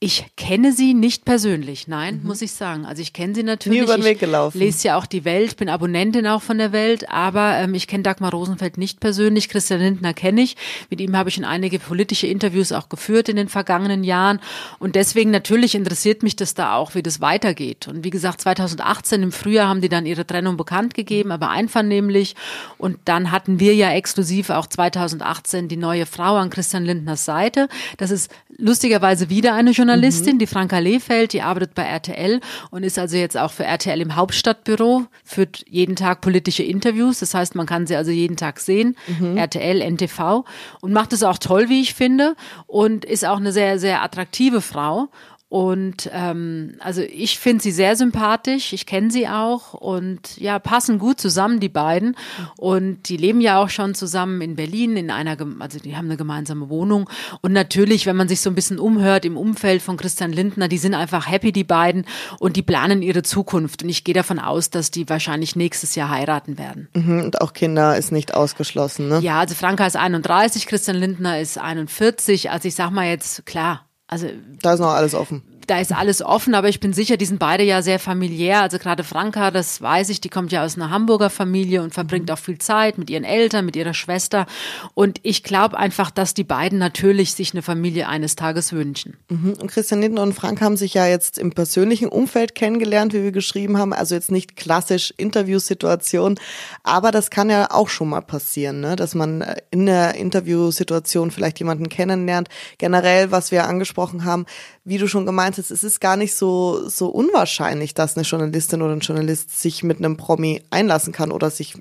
Ich 0.00 0.26
kenne 0.36 0.72
sie 0.72 0.94
nicht 0.94 1.24
persönlich, 1.24 1.88
nein, 1.88 2.20
mhm. 2.20 2.28
muss 2.28 2.42
ich 2.42 2.52
sagen. 2.52 2.84
Also 2.84 3.00
ich 3.00 3.12
kenne 3.12 3.34
sie 3.34 3.42
natürlich. 3.42 3.78
Nie 3.78 3.84
über 3.84 3.96
den 3.96 4.04
Weg 4.04 4.18
gelaufen. 4.18 4.58
Ich 4.58 4.64
lese 4.64 4.88
ja 4.88 4.96
auch 4.98 5.06
die 5.06 5.24
Welt, 5.24 5.56
bin 5.56 5.68
Abonnentin 5.68 6.26
auch 6.26 6.42
von 6.42 6.58
der 6.58 6.72
Welt, 6.72 7.08
aber 7.10 7.56
ähm, 7.56 7.74
ich 7.74 7.86
kenne 7.86 8.02
Dagmar 8.02 8.30
Rosenfeld 8.30 8.78
nicht 8.78 9.00
persönlich. 9.00 9.48
Christian 9.48 9.80
Lindner 9.80 10.14
kenne 10.14 10.42
ich. 10.42 10.56
Mit 10.90 11.00
ihm 11.00 11.16
habe 11.16 11.28
ich 11.28 11.36
schon 11.36 11.44
einige 11.44 11.78
politische 11.78 12.26
Interviews 12.26 12.72
auch 12.72 12.88
geführt 12.88 13.28
in 13.28 13.36
den 13.36 13.48
vergangenen 13.48 14.04
Jahren. 14.04 14.40
Und 14.78 14.94
deswegen 14.96 15.30
natürlich 15.30 15.74
interessiert 15.74 16.22
mich 16.22 16.36
das 16.36 16.54
da 16.54 16.74
auch, 16.76 16.94
wie 16.94 17.02
das 17.02 17.20
weitergeht. 17.20 17.88
Und 17.88 18.04
wie 18.04 18.10
gesagt, 18.10 18.40
2018 18.42 19.22
im 19.22 19.32
Frühjahr 19.32 19.68
haben 19.68 19.80
die 19.80 19.88
dann 19.88 20.06
ihre 20.06 20.26
Trennung 20.26 20.56
bekannt 20.56 20.94
gegeben, 20.94 21.32
aber 21.32 21.50
einvernehmlich. 21.50 22.34
Und 22.78 22.98
dann 23.04 23.30
hatten 23.30 23.60
wir 23.60 23.74
ja 23.74 23.90
exklusiv 23.92 24.50
auch 24.50 24.66
2018 24.66 25.68
die 25.68 25.76
neue 25.76 26.06
Frau 26.06 26.36
an 26.36 26.50
Christian 26.50 26.84
Lindners 26.84 27.24
Seite. 27.24 27.68
Das 27.96 28.10
ist 28.10 28.30
lustigerweise 28.56 29.30
wieder 29.30 29.53
eine 29.54 29.70
Journalistin, 29.70 30.34
mhm. 30.34 30.38
die 30.38 30.46
Franka 30.46 30.78
Lehfeld, 30.78 31.32
die 31.32 31.42
arbeitet 31.42 31.74
bei 31.74 31.84
RTL 31.84 32.40
und 32.70 32.82
ist 32.82 32.98
also 32.98 33.16
jetzt 33.16 33.36
auch 33.36 33.50
für 33.50 33.64
RTL 33.64 34.00
im 34.00 34.16
Hauptstadtbüro, 34.16 35.06
führt 35.24 35.64
jeden 35.68 35.96
Tag 35.96 36.20
politische 36.20 36.62
Interviews. 36.62 37.20
Das 37.20 37.34
heißt, 37.34 37.54
man 37.54 37.66
kann 37.66 37.86
sie 37.86 37.96
also 37.96 38.10
jeden 38.10 38.36
Tag 38.36 38.60
sehen, 38.60 38.96
mhm. 39.18 39.36
RTL, 39.36 39.80
NTV 39.80 40.44
und 40.80 40.92
macht 40.92 41.12
es 41.12 41.22
auch 41.22 41.38
toll, 41.38 41.68
wie 41.68 41.80
ich 41.80 41.94
finde 41.94 42.36
und 42.66 43.04
ist 43.04 43.24
auch 43.24 43.38
eine 43.38 43.52
sehr, 43.52 43.78
sehr 43.78 44.02
attraktive 44.02 44.60
Frau. 44.60 45.08
Und 45.48 46.10
ähm, 46.12 46.74
also 46.80 47.00
ich 47.02 47.38
finde 47.38 47.62
sie 47.62 47.70
sehr 47.70 47.94
sympathisch, 47.94 48.72
ich 48.72 48.86
kenne 48.86 49.12
sie 49.12 49.28
auch 49.28 49.74
und 49.74 50.36
ja, 50.38 50.58
passen 50.58 50.98
gut 50.98 51.20
zusammen, 51.20 51.60
die 51.60 51.68
beiden. 51.68 52.16
Und 52.56 53.08
die 53.08 53.16
leben 53.16 53.40
ja 53.40 53.62
auch 53.62 53.68
schon 53.68 53.94
zusammen 53.94 54.40
in 54.40 54.56
Berlin, 54.56 54.96
in 54.96 55.12
einer, 55.12 55.36
also 55.60 55.78
die 55.78 55.96
haben 55.96 56.06
eine 56.06 56.16
gemeinsame 56.16 56.70
Wohnung. 56.70 57.08
Und 57.40 57.52
natürlich, 57.52 58.06
wenn 58.06 58.16
man 58.16 58.26
sich 58.26 58.40
so 58.40 58.50
ein 58.50 58.56
bisschen 58.56 58.80
umhört 58.80 59.24
im 59.24 59.36
Umfeld 59.36 59.80
von 59.80 59.96
Christian 59.96 60.32
Lindner, 60.32 60.66
die 60.66 60.78
sind 60.78 60.94
einfach 60.94 61.30
happy, 61.30 61.52
die 61.52 61.62
beiden, 61.62 62.04
und 62.40 62.56
die 62.56 62.62
planen 62.62 63.00
ihre 63.00 63.22
Zukunft. 63.22 63.84
Und 63.84 63.90
ich 63.90 64.02
gehe 64.02 64.14
davon 64.14 64.40
aus, 64.40 64.70
dass 64.70 64.90
die 64.90 65.08
wahrscheinlich 65.08 65.54
nächstes 65.54 65.94
Jahr 65.94 66.08
heiraten 66.08 66.58
werden. 66.58 66.88
Mhm, 66.94 67.20
und 67.20 67.40
auch 67.40 67.52
Kinder 67.52 67.96
ist 67.96 68.10
nicht 68.10 68.34
ausgeschlossen, 68.34 69.08
ne? 69.08 69.20
Ja, 69.20 69.38
also 69.38 69.54
Franka 69.54 69.86
ist 69.86 69.96
31, 69.96 70.66
Christian 70.66 70.96
Lindner 70.96 71.38
ist 71.38 71.58
41. 71.58 72.50
Also 72.50 72.66
ich 72.66 72.74
sag 72.74 72.90
mal 72.90 73.06
jetzt, 73.06 73.46
klar, 73.46 73.86
also 74.14 74.28
da 74.62 74.74
ist 74.74 74.78
noch 74.78 74.90
alles 74.90 75.12
offen 75.12 75.42
da 75.66 75.80
ist 75.80 75.92
alles 75.92 76.22
offen, 76.22 76.54
aber 76.54 76.68
ich 76.68 76.80
bin 76.80 76.92
sicher, 76.92 77.16
die 77.16 77.24
sind 77.24 77.38
beide 77.38 77.64
ja 77.64 77.82
sehr 77.82 77.98
familiär. 77.98 78.62
Also 78.62 78.78
gerade 78.78 79.04
Franka, 79.04 79.50
das 79.50 79.80
weiß 79.80 80.08
ich, 80.08 80.20
die 80.20 80.28
kommt 80.28 80.52
ja 80.52 80.64
aus 80.64 80.76
einer 80.76 80.90
Hamburger 80.90 81.30
Familie 81.30 81.82
und 81.82 81.94
verbringt 81.94 82.30
auch 82.30 82.38
viel 82.38 82.58
Zeit 82.58 82.98
mit 82.98 83.10
ihren 83.10 83.24
Eltern, 83.24 83.64
mit 83.64 83.76
ihrer 83.76 83.94
Schwester. 83.94 84.46
Und 84.94 85.20
ich 85.22 85.42
glaube 85.42 85.78
einfach, 85.78 86.10
dass 86.10 86.34
die 86.34 86.44
beiden 86.44 86.78
natürlich 86.78 87.34
sich 87.34 87.52
eine 87.52 87.62
Familie 87.62 88.08
eines 88.08 88.36
Tages 88.36 88.72
wünschen. 88.72 89.16
Mhm. 89.28 89.54
Und 89.60 89.70
Christian 89.70 90.00
Lindner 90.00 90.22
und 90.22 90.34
Frank 90.34 90.60
haben 90.60 90.76
sich 90.76 90.94
ja 90.94 91.06
jetzt 91.06 91.38
im 91.38 91.52
persönlichen 91.52 92.08
Umfeld 92.08 92.54
kennengelernt, 92.54 93.12
wie 93.12 93.22
wir 93.22 93.32
geschrieben 93.32 93.78
haben. 93.78 93.92
Also 93.92 94.14
jetzt 94.14 94.30
nicht 94.30 94.56
klassisch 94.56 95.12
Interviewsituation, 95.16 96.38
aber 96.82 97.10
das 97.10 97.30
kann 97.30 97.50
ja 97.50 97.70
auch 97.70 97.88
schon 97.88 98.08
mal 98.08 98.20
passieren, 98.20 98.80
ne? 98.80 98.96
dass 98.96 99.14
man 99.14 99.40
äh, 99.40 99.56
in 99.70 99.86
der 99.86 100.14
Interviewsituation 100.14 101.30
vielleicht 101.30 101.58
jemanden 101.58 101.88
kennenlernt. 101.88 102.48
Generell, 102.78 103.30
was 103.30 103.50
wir 103.50 103.66
angesprochen 103.66 104.24
haben, 104.24 104.46
wie 104.84 104.98
du 104.98 105.08
schon 105.08 105.26
gemeint 105.26 105.56
hast, 105.58 105.70
es 105.70 105.82
ist 105.82 106.00
gar 106.00 106.16
nicht 106.16 106.34
so, 106.34 106.88
so 106.88 107.08
unwahrscheinlich, 107.08 107.94
dass 107.94 108.16
eine 108.16 108.24
Journalistin 108.24 108.82
oder 108.82 108.92
ein 108.92 109.00
Journalist 109.00 109.58
sich 109.60 109.82
mit 109.82 109.98
einem 109.98 110.16
Promi 110.16 110.62
einlassen 110.70 111.12
kann 111.12 111.32
oder 111.32 111.50
sich 111.50 111.74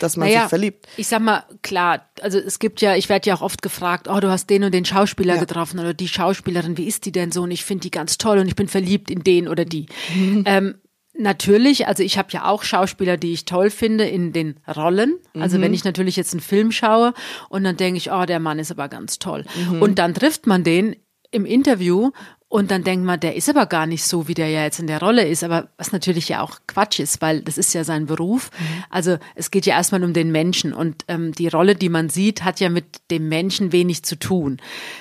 dass 0.00 0.16
man 0.16 0.28
naja, 0.28 0.42
sich 0.42 0.48
verliebt. 0.48 0.88
Ich 0.96 1.08
sag 1.08 1.20
mal, 1.20 1.44
klar, 1.60 2.08
also 2.22 2.38
es 2.38 2.58
gibt 2.58 2.80
ja, 2.80 2.96
ich 2.96 3.10
werde 3.10 3.28
ja 3.28 3.36
auch 3.36 3.42
oft 3.42 3.60
gefragt, 3.60 4.08
oh, 4.08 4.18
du 4.18 4.30
hast 4.30 4.48
den 4.48 4.64
und 4.64 4.72
den 4.72 4.86
Schauspieler 4.86 5.34
ja. 5.34 5.40
getroffen 5.40 5.78
oder 5.78 5.92
die 5.92 6.08
Schauspielerin, 6.08 6.78
wie 6.78 6.86
ist 6.86 7.04
die 7.04 7.12
denn 7.12 7.32
so? 7.32 7.42
Und 7.42 7.50
ich 7.50 7.64
finde 7.64 7.82
die 7.82 7.90
ganz 7.90 8.16
toll 8.16 8.38
und 8.38 8.48
ich 8.48 8.56
bin 8.56 8.68
verliebt 8.68 9.10
in 9.10 9.22
den 9.22 9.46
oder 9.46 9.66
die. 9.66 9.86
Mhm. 10.14 10.44
Ähm, 10.46 10.74
Natürlich, 11.16 11.86
also 11.86 12.02
ich 12.02 12.18
habe 12.18 12.30
ja 12.32 12.46
auch 12.46 12.64
Schauspieler, 12.64 13.16
die 13.16 13.32
ich 13.32 13.44
toll 13.44 13.70
finde 13.70 14.04
in 14.04 14.32
den 14.32 14.58
Rollen. 14.66 15.14
Also 15.34 15.58
mhm. 15.58 15.62
wenn 15.62 15.74
ich 15.74 15.84
natürlich 15.84 16.16
jetzt 16.16 16.32
einen 16.32 16.40
Film 16.40 16.72
schaue 16.72 17.14
und 17.48 17.62
dann 17.62 17.76
denke 17.76 17.98
ich, 17.98 18.10
oh, 18.10 18.24
der 18.24 18.40
Mann 18.40 18.58
ist 18.58 18.72
aber 18.72 18.88
ganz 18.88 19.20
toll. 19.20 19.44
Mhm. 19.70 19.80
Und 19.80 20.00
dann 20.00 20.12
trifft 20.12 20.48
man 20.48 20.64
den 20.64 20.96
im 21.30 21.46
Interview 21.46 22.10
und 22.54 22.70
dann 22.70 22.84
denkt 22.84 23.04
man, 23.04 23.18
der 23.18 23.34
ist 23.34 23.48
aber 23.48 23.66
gar 23.66 23.84
nicht 23.84 24.04
so, 24.04 24.28
wie 24.28 24.34
der 24.34 24.48
ja 24.48 24.62
jetzt 24.62 24.78
in 24.78 24.86
der 24.86 25.00
Rolle 25.00 25.26
ist. 25.26 25.42
Aber 25.42 25.70
was 25.76 25.90
natürlich 25.90 26.28
ja 26.28 26.40
auch 26.40 26.60
Quatsch 26.68 27.00
ist, 27.00 27.20
weil 27.20 27.40
das 27.40 27.58
ist 27.58 27.74
ja 27.74 27.82
sein 27.82 28.06
Beruf. 28.06 28.52
Mhm. 28.56 28.84
Also 28.90 29.18
es 29.34 29.50
geht 29.50 29.66
ja 29.66 29.74
erstmal 29.74 30.04
um 30.04 30.12
den 30.12 30.30
Menschen. 30.30 30.72
Und 30.72 31.04
ähm, 31.08 31.32
die 31.32 31.48
Rolle, 31.48 31.74
die 31.74 31.88
man 31.88 32.10
sieht, 32.10 32.44
hat 32.44 32.60
ja 32.60 32.68
mit 32.68 32.84
dem 33.10 33.28
Menschen 33.28 33.72
wenig 33.72 34.04
zu 34.04 34.16
tun. 34.16 34.58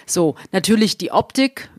So, 0.07 0.33
natürlich 0.51 0.97
die 0.97 1.11
Optik 1.11 1.69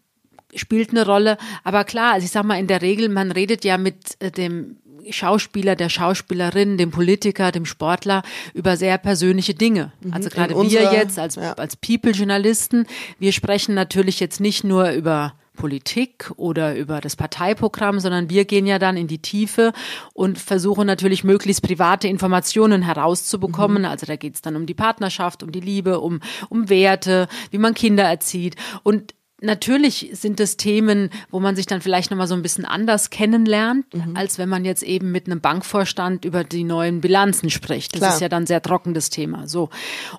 spielt 0.54 0.90
eine 0.90 1.04
Rolle. 1.04 1.38
Aber 1.64 1.82
klar, 1.82 2.12
also 2.12 2.24
ich 2.24 2.30
sag 2.30 2.44
mal, 2.44 2.60
in 2.60 2.68
der 2.68 2.80
Regel, 2.80 3.08
man 3.08 3.32
redet 3.32 3.64
ja 3.64 3.76
mit 3.76 4.14
äh, 4.20 4.30
dem 4.30 4.76
Schauspieler, 5.10 5.74
der 5.74 5.88
Schauspielerin, 5.88 6.78
dem 6.78 6.92
Politiker, 6.92 7.50
dem 7.50 7.66
Sportler 7.66 8.22
über 8.52 8.76
sehr 8.76 8.96
persönliche 8.96 9.54
Dinge. 9.54 9.90
Mhm. 10.02 10.12
Also 10.12 10.28
gerade 10.28 10.54
wir 10.54 10.92
jetzt 10.92 11.18
als, 11.18 11.34
ja. 11.34 11.54
als 11.54 11.74
People-Journalisten, 11.74 12.86
wir 13.18 13.32
sprechen 13.32 13.74
natürlich 13.74 14.20
jetzt 14.20 14.38
nicht 14.38 14.62
nur 14.62 14.90
über 14.92 15.34
Politik 15.56 16.30
oder 16.36 16.76
über 16.76 17.00
das 17.00 17.16
Parteiprogramm, 17.16 18.00
sondern 18.00 18.30
wir 18.30 18.44
gehen 18.44 18.66
ja 18.66 18.78
dann 18.78 18.96
in 18.96 19.06
die 19.06 19.18
Tiefe 19.18 19.72
und 20.12 20.38
versuchen 20.38 20.86
natürlich 20.86 21.24
möglichst 21.24 21.62
private 21.62 22.08
Informationen 22.08 22.82
herauszubekommen. 22.82 23.82
Mhm. 23.82 23.88
Also 23.88 24.06
da 24.06 24.16
geht 24.16 24.34
es 24.34 24.42
dann 24.42 24.56
um 24.56 24.66
die 24.66 24.74
Partnerschaft, 24.74 25.42
um 25.42 25.52
die 25.52 25.60
Liebe, 25.60 26.00
um, 26.00 26.20
um 26.48 26.68
Werte, 26.68 27.28
wie 27.50 27.58
man 27.58 27.74
Kinder 27.74 28.04
erzieht. 28.04 28.56
Und 28.82 29.14
Natürlich 29.44 30.10
sind 30.12 30.40
es 30.40 30.56
Themen, 30.56 31.10
wo 31.30 31.38
man 31.38 31.54
sich 31.54 31.66
dann 31.66 31.82
vielleicht 31.82 32.10
nochmal 32.10 32.28
so 32.28 32.34
ein 32.34 32.40
bisschen 32.40 32.64
anders 32.64 33.10
kennenlernt, 33.10 33.92
mhm. 33.92 34.16
als 34.16 34.38
wenn 34.38 34.48
man 34.48 34.64
jetzt 34.64 34.82
eben 34.82 35.12
mit 35.12 35.26
einem 35.26 35.40
Bankvorstand 35.40 36.24
über 36.24 36.44
die 36.44 36.64
neuen 36.64 37.02
Bilanzen 37.02 37.50
spricht. 37.50 37.94
Das 37.94 38.00
Klar. 38.00 38.14
ist 38.14 38.20
ja 38.20 38.28
dann 38.30 38.46
sehr 38.46 38.62
trockenes 38.62 39.10
Thema. 39.10 39.46
So. 39.46 39.68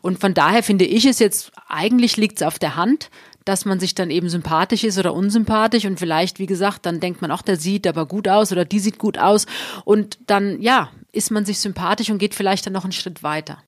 Und 0.01 0.19
von 0.19 0.35
daher 0.35 0.61
finde 0.61 0.85
ich 0.85 1.05
es 1.05 1.17
jetzt, 1.17 1.51
eigentlich 1.67 2.17
liegt 2.17 2.41
es 2.41 2.47
auf 2.47 2.59
der 2.59 2.75
Hand, 2.75 3.09
dass 3.45 3.63
man 3.63 3.79
sich 3.79 3.95
dann 3.95 4.09
eben 4.09 4.27
sympathisch 4.27 4.83
ist 4.83 4.97
oder 4.97 5.13
unsympathisch. 5.13 5.85
Und 5.85 5.99
vielleicht, 5.99 6.39
wie 6.39 6.47
gesagt, 6.47 6.85
dann 6.85 6.99
denkt 6.99 7.21
man, 7.21 7.31
auch 7.31 7.43
der 7.43 7.57
sieht 7.57 7.87
aber 7.87 8.07
gut 8.07 8.27
aus 8.27 8.51
oder 8.51 8.65
die 8.65 8.79
sieht 8.79 8.97
gut 8.97 9.17
aus. 9.17 9.45
Und 9.85 10.17
dann, 10.27 10.61
ja, 10.61 10.89
ist 11.11 11.31
man 11.31 11.45
sich 11.45 11.59
sympathisch 11.59 12.09
und 12.09 12.17
geht 12.17 12.35
vielleicht 12.35 12.65
dann 12.65 12.73
noch 12.73 12.83
einen 12.83 12.91
Schritt 12.91 13.23
weiter. 13.23 13.59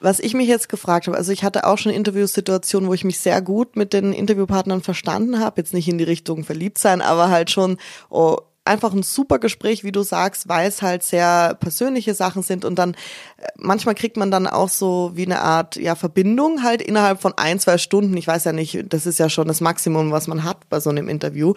Was 0.00 0.20
ich 0.20 0.34
mich 0.34 0.48
jetzt 0.48 0.68
gefragt 0.68 1.06
habe, 1.06 1.16
also 1.16 1.32
ich 1.32 1.44
hatte 1.44 1.66
auch 1.66 1.78
schon 1.78 1.90
Interviewsituationen, 1.90 2.90
wo 2.90 2.92
ich 2.92 3.04
mich 3.04 3.20
sehr 3.20 3.40
gut 3.40 3.74
mit 3.74 3.94
den 3.94 4.12
Interviewpartnern 4.12 4.82
verstanden 4.82 5.40
habe, 5.40 5.62
jetzt 5.62 5.72
nicht 5.72 5.88
in 5.88 5.96
die 5.96 6.04
Richtung 6.04 6.44
verliebt 6.44 6.76
sein, 6.76 7.00
aber 7.00 7.30
halt 7.30 7.50
schon, 7.50 7.78
oh, 8.10 8.36
einfach 8.64 8.94
ein 8.94 9.02
super 9.02 9.38
Gespräch, 9.38 9.84
wie 9.84 9.92
du 9.92 10.02
sagst, 10.02 10.48
weil 10.48 10.68
es 10.68 10.80
halt 10.80 11.02
sehr 11.02 11.54
persönliche 11.54 12.14
Sachen 12.14 12.42
sind 12.42 12.64
und 12.64 12.76
dann 12.78 12.94
äh, 13.36 13.46
manchmal 13.56 13.94
kriegt 13.94 14.16
man 14.16 14.30
dann 14.30 14.46
auch 14.46 14.70
so 14.70 15.12
wie 15.14 15.26
eine 15.26 15.42
Art 15.42 15.76
ja 15.76 15.94
Verbindung 15.94 16.62
halt 16.62 16.80
innerhalb 16.80 17.20
von 17.20 17.34
ein, 17.36 17.60
zwei 17.60 17.76
Stunden. 17.76 18.16
Ich 18.16 18.26
weiß 18.26 18.44
ja 18.44 18.52
nicht, 18.52 18.84
das 18.88 19.04
ist 19.04 19.18
ja 19.18 19.28
schon 19.28 19.48
das 19.48 19.60
Maximum, 19.60 20.12
was 20.12 20.28
man 20.28 20.44
hat 20.44 20.68
bei 20.70 20.80
so 20.80 20.88
einem 20.88 21.08
Interview, 21.08 21.52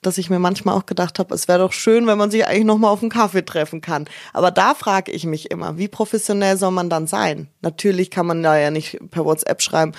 dass 0.00 0.16
ich 0.16 0.30
mir 0.30 0.38
manchmal 0.38 0.76
auch 0.76 0.86
gedacht 0.86 1.18
habe, 1.18 1.34
es 1.34 1.46
wäre 1.46 1.58
doch 1.58 1.72
schön, 1.72 2.06
wenn 2.06 2.18
man 2.18 2.30
sich 2.30 2.46
eigentlich 2.46 2.64
noch 2.64 2.78
mal 2.78 2.90
auf 2.90 3.02
einen 3.02 3.10
Kaffee 3.10 3.44
treffen 3.44 3.82
kann. 3.82 4.06
Aber 4.32 4.50
da 4.50 4.74
frage 4.74 5.12
ich 5.12 5.26
mich 5.26 5.50
immer, 5.50 5.76
wie 5.76 5.88
professionell 5.88 6.56
soll 6.56 6.70
man 6.70 6.88
dann 6.88 7.06
sein? 7.06 7.48
Natürlich 7.60 8.10
kann 8.10 8.26
man 8.26 8.42
da 8.42 8.56
ja 8.56 8.70
nicht 8.70 8.98
per 9.10 9.26
WhatsApp 9.26 9.60
schreiben, 9.60 9.92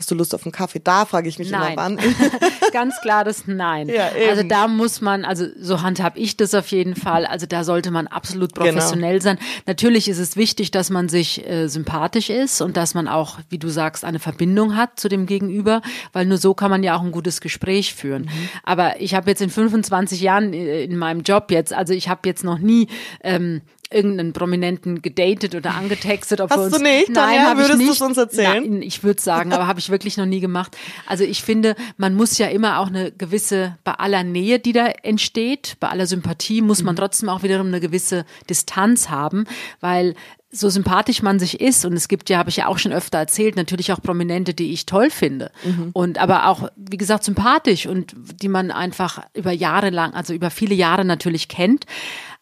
Hast 0.00 0.10
du 0.10 0.14
Lust 0.14 0.34
auf 0.34 0.46
einen 0.46 0.52
Kaffee? 0.52 0.80
Da 0.82 1.04
frage 1.04 1.28
ich 1.28 1.38
mich 1.38 1.50
nein. 1.50 1.74
immer 1.74 1.76
wann. 1.76 1.98
Ganz 2.72 2.98
klar 3.02 3.22
das 3.22 3.46
Nein. 3.46 3.90
Ja, 3.90 4.08
also 4.30 4.42
da 4.42 4.66
muss 4.66 5.02
man, 5.02 5.26
also 5.26 5.44
so 5.60 5.82
handhab 5.82 6.16
ich 6.16 6.38
das 6.38 6.54
auf 6.54 6.68
jeden 6.68 6.96
Fall. 6.96 7.26
Also 7.26 7.44
da 7.44 7.64
sollte 7.64 7.90
man 7.90 8.06
absolut 8.06 8.54
genau. 8.54 8.64
professionell 8.64 9.18
genau. 9.18 9.24
sein. 9.24 9.38
Natürlich 9.66 10.08
ist 10.08 10.16
es 10.16 10.36
wichtig, 10.36 10.70
dass 10.70 10.88
man 10.88 11.10
sich 11.10 11.46
äh, 11.46 11.68
sympathisch 11.68 12.30
ist 12.30 12.62
und 12.62 12.78
dass 12.78 12.94
man 12.94 13.08
auch, 13.08 13.40
wie 13.50 13.58
du 13.58 13.68
sagst, 13.68 14.06
eine 14.06 14.20
Verbindung 14.20 14.74
hat 14.74 14.98
zu 14.98 15.10
dem 15.10 15.26
Gegenüber, 15.26 15.82
weil 16.14 16.24
nur 16.24 16.38
so 16.38 16.54
kann 16.54 16.70
man 16.70 16.82
ja 16.82 16.96
auch 16.96 17.02
ein 17.02 17.12
gutes 17.12 17.42
Gespräch 17.42 17.94
führen. 17.94 18.22
Mhm. 18.22 18.48
Aber 18.62 19.02
ich 19.02 19.14
habe 19.14 19.28
jetzt 19.28 19.42
in 19.42 19.50
25 19.50 20.22
Jahren 20.22 20.54
äh, 20.54 20.82
in 20.82 20.96
meinem 20.96 21.20
Job 21.24 21.50
jetzt, 21.50 21.74
also 21.74 21.92
ich 21.92 22.08
habe 22.08 22.20
jetzt 22.24 22.42
noch 22.42 22.58
nie 22.58 22.88
ähm, 23.22 23.60
irgendeinen 23.90 24.32
Prominenten 24.32 25.02
gedatet 25.02 25.54
oder 25.54 25.74
angetextet. 25.74 26.40
Ob 26.40 26.50
Hast 26.50 26.58
uns, 26.58 26.76
du 26.76 26.82
nicht? 26.82 27.10
Nein, 27.10 27.56
nicht. 27.56 27.68
Würdest 27.68 28.00
du 28.00 28.04
uns 28.04 28.16
erzählen? 28.16 28.62
Nein, 28.62 28.82
ich 28.82 29.02
würde 29.02 29.20
sagen, 29.20 29.52
aber 29.52 29.66
habe 29.66 29.80
ich 29.80 29.90
wirklich 29.90 30.16
noch 30.16 30.26
nie 30.26 30.40
gemacht. 30.40 30.76
Also 31.06 31.24
ich 31.24 31.42
finde, 31.42 31.74
man 31.96 32.14
muss 32.14 32.38
ja 32.38 32.46
immer 32.46 32.78
auch 32.78 32.88
eine 32.88 33.10
gewisse, 33.12 33.76
bei 33.84 33.92
aller 33.92 34.22
Nähe, 34.22 34.58
die 34.58 34.72
da 34.72 34.86
entsteht, 34.86 35.76
bei 35.80 35.88
aller 35.88 36.06
Sympathie, 36.06 36.62
muss 36.62 36.82
man 36.82 36.94
mhm. 36.94 36.98
trotzdem 36.98 37.28
auch 37.28 37.42
wiederum 37.42 37.66
eine 37.66 37.80
gewisse 37.80 38.24
Distanz 38.48 39.10
haben, 39.10 39.44
weil 39.80 40.14
so 40.52 40.68
sympathisch 40.68 41.22
man 41.22 41.38
sich 41.38 41.60
ist, 41.60 41.84
und 41.84 41.92
es 41.92 42.08
gibt 42.08 42.28
ja, 42.28 42.38
habe 42.38 42.50
ich 42.50 42.56
ja 42.56 42.66
auch 42.66 42.78
schon 42.78 42.92
öfter 42.92 43.18
erzählt, 43.18 43.54
natürlich 43.54 43.92
auch 43.92 44.02
Prominente, 44.02 44.52
die 44.52 44.72
ich 44.72 44.84
toll 44.84 45.10
finde. 45.10 45.52
Mhm. 45.64 45.90
Und 45.92 46.18
aber 46.18 46.48
auch, 46.48 46.68
wie 46.76 46.96
gesagt, 46.96 47.22
sympathisch 47.22 47.86
und 47.86 48.14
die 48.16 48.48
man 48.48 48.72
einfach 48.72 49.22
über 49.34 49.52
Jahre 49.52 49.90
lang, 49.90 50.12
also 50.12 50.32
über 50.34 50.50
viele 50.50 50.74
Jahre 50.74 51.04
natürlich 51.04 51.46
kennt. 51.46 51.86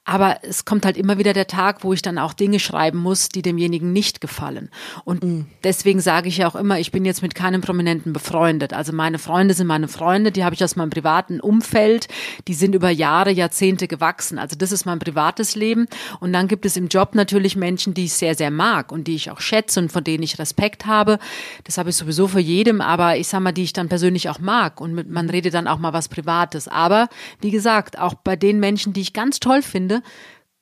Aber 0.09 0.39
es 0.41 0.65
kommt 0.65 0.87
halt 0.87 0.97
immer 0.97 1.19
wieder 1.19 1.35
der 1.35 1.49
Tag, 1.49 1.85
wo 1.85 1.93
ich 1.93 2.01
dann 2.01 2.17
auch 2.17 2.33
Dinge 2.33 2.61
schreiben 2.61 2.99
muss, 2.99 3.29
die 3.29 3.43
demjenigen 3.43 3.93
nicht 3.93 4.23
gefallen. 4.23 4.71
Und 5.05 5.23
mhm. 5.23 5.47
deswegen 5.65 6.01
sage 6.01 6.31
ich 6.31 6.39
ja 6.39 6.49
auch 6.49 6.55
immer, 6.55 6.81
ich 6.81 6.93
bin 6.93 7.05
jetzt 7.05 7.21
mit 7.21 7.35
keinem 7.35 7.61
Prominenten 7.61 8.15
befreundet. 8.15 8.73
Also 8.73 8.95
meine 8.95 9.19
Freunde 9.19 9.53
sind 9.53 9.67
meine 9.67 9.87
Freunde, 9.87 10.33
die 10.33 10.45
habe 10.45 10.55
ich 10.55 10.65
aus 10.65 10.77
meinem 10.77 10.89
privaten 10.89 11.41
Umfeld, 11.41 12.09
die 12.47 12.55
sind 12.55 12.75
über 12.75 12.89
Jahre, 12.89 13.31
Jahrzehnte 13.31 13.87
gewachsen. 13.87 14.39
Also 14.39 14.57
das 14.57 14.73
ist 14.73 14.87
mein 14.87 14.99
privates 14.99 15.57
Leben. 15.57 15.87
Und 16.21 16.33
dann 16.33 16.49
gibt 16.49 16.65
es 16.65 16.79
im 16.79 16.89
Job 16.89 17.15
natürlich 17.15 17.55
Menschen, 17.55 17.93
die 17.93 18.07
ich 18.07 18.15
sehr, 18.15 18.35
sehr 18.35 18.51
mag 18.51 18.93
und 18.93 19.09
die 19.09 19.15
ich 19.15 19.31
auch 19.31 19.41
schätze 19.43 19.79
und 19.79 19.93
von 19.93 20.05
denen 20.05 20.23
ich 20.23 20.39
Respekt 20.39 20.87
habe. 20.87 21.19
Das 21.65 21.77
habe 21.77 21.91
ich 21.91 21.97
sowieso 21.97 22.29
für 22.29 22.41
jedem, 22.41 22.81
aber 22.81 23.19
ich 23.19 23.29
sag 23.29 23.41
mal, 23.41 23.53
die 23.53 23.65
ich 23.65 23.75
dann 23.75 23.91
persönlich 23.91 24.31
auch 24.31 24.39
mag. 24.39 24.81
Und 24.81 24.95
mit, 24.95 25.11
man 25.11 25.29
redet 25.29 25.53
dann 25.53 25.69
auch 25.69 25.79
mal 25.79 25.93
was 25.93 26.09
Privates. 26.09 26.67
Aber 26.67 27.11
wie 27.43 27.51
gesagt, 27.51 27.99
auch 27.99 28.15
bei 28.15 28.37
den 28.37 28.59
Menschen, 28.59 28.95
die 28.95 29.03
ich 29.03 29.13
ganz 29.13 29.39
toll 29.39 29.61
finde, 29.61 29.98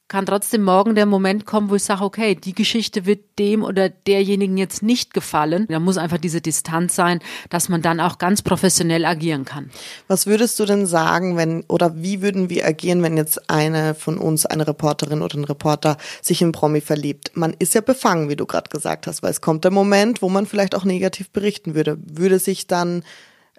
kann 0.08 0.24
trotzdem 0.24 0.62
morgen 0.62 0.94
der 0.94 1.06
Moment 1.06 1.46
kommen, 1.46 1.68
wo 1.68 1.74
ich 1.74 1.82
sage, 1.82 2.04
okay, 2.04 2.36
die 2.36 2.54
Geschichte 2.54 3.06
wird 3.06 3.38
dem 3.40 3.64
oder 3.64 3.88
derjenigen 3.88 4.56
jetzt 4.56 4.82
nicht 4.82 5.12
gefallen. 5.12 5.66
Da 5.68 5.80
muss 5.80 5.98
einfach 5.98 6.18
diese 6.18 6.40
Distanz 6.40 6.94
sein, 6.94 7.18
dass 7.50 7.68
man 7.68 7.82
dann 7.82 7.98
auch 7.98 8.18
ganz 8.18 8.42
professionell 8.42 9.04
agieren 9.04 9.44
kann. 9.44 9.70
Was 10.06 10.26
würdest 10.26 10.60
du 10.60 10.64
denn 10.64 10.86
sagen, 10.86 11.36
wenn 11.36 11.64
oder 11.64 11.96
wie 11.96 12.22
würden 12.22 12.50
wir 12.50 12.66
agieren, 12.66 13.02
wenn 13.02 13.16
jetzt 13.16 13.50
eine 13.50 13.94
von 13.94 14.18
uns, 14.18 14.46
eine 14.46 14.68
Reporterin 14.68 15.22
oder 15.22 15.38
ein 15.38 15.44
Reporter 15.44 15.96
sich 16.22 16.40
in 16.40 16.52
Promi 16.52 16.80
verliebt? 16.80 17.32
Man 17.34 17.54
ist 17.58 17.74
ja 17.74 17.80
befangen, 17.80 18.28
wie 18.28 18.36
du 18.36 18.46
gerade 18.46 18.70
gesagt 18.70 19.08
hast, 19.08 19.24
weil 19.24 19.32
es 19.32 19.40
kommt 19.40 19.64
der 19.64 19.72
Moment, 19.72 20.22
wo 20.22 20.28
man 20.28 20.46
vielleicht 20.46 20.76
auch 20.76 20.84
negativ 20.84 21.30
berichten 21.30 21.74
würde. 21.74 21.98
Würde 22.00 22.38
sich 22.38 22.68
dann, 22.68 23.02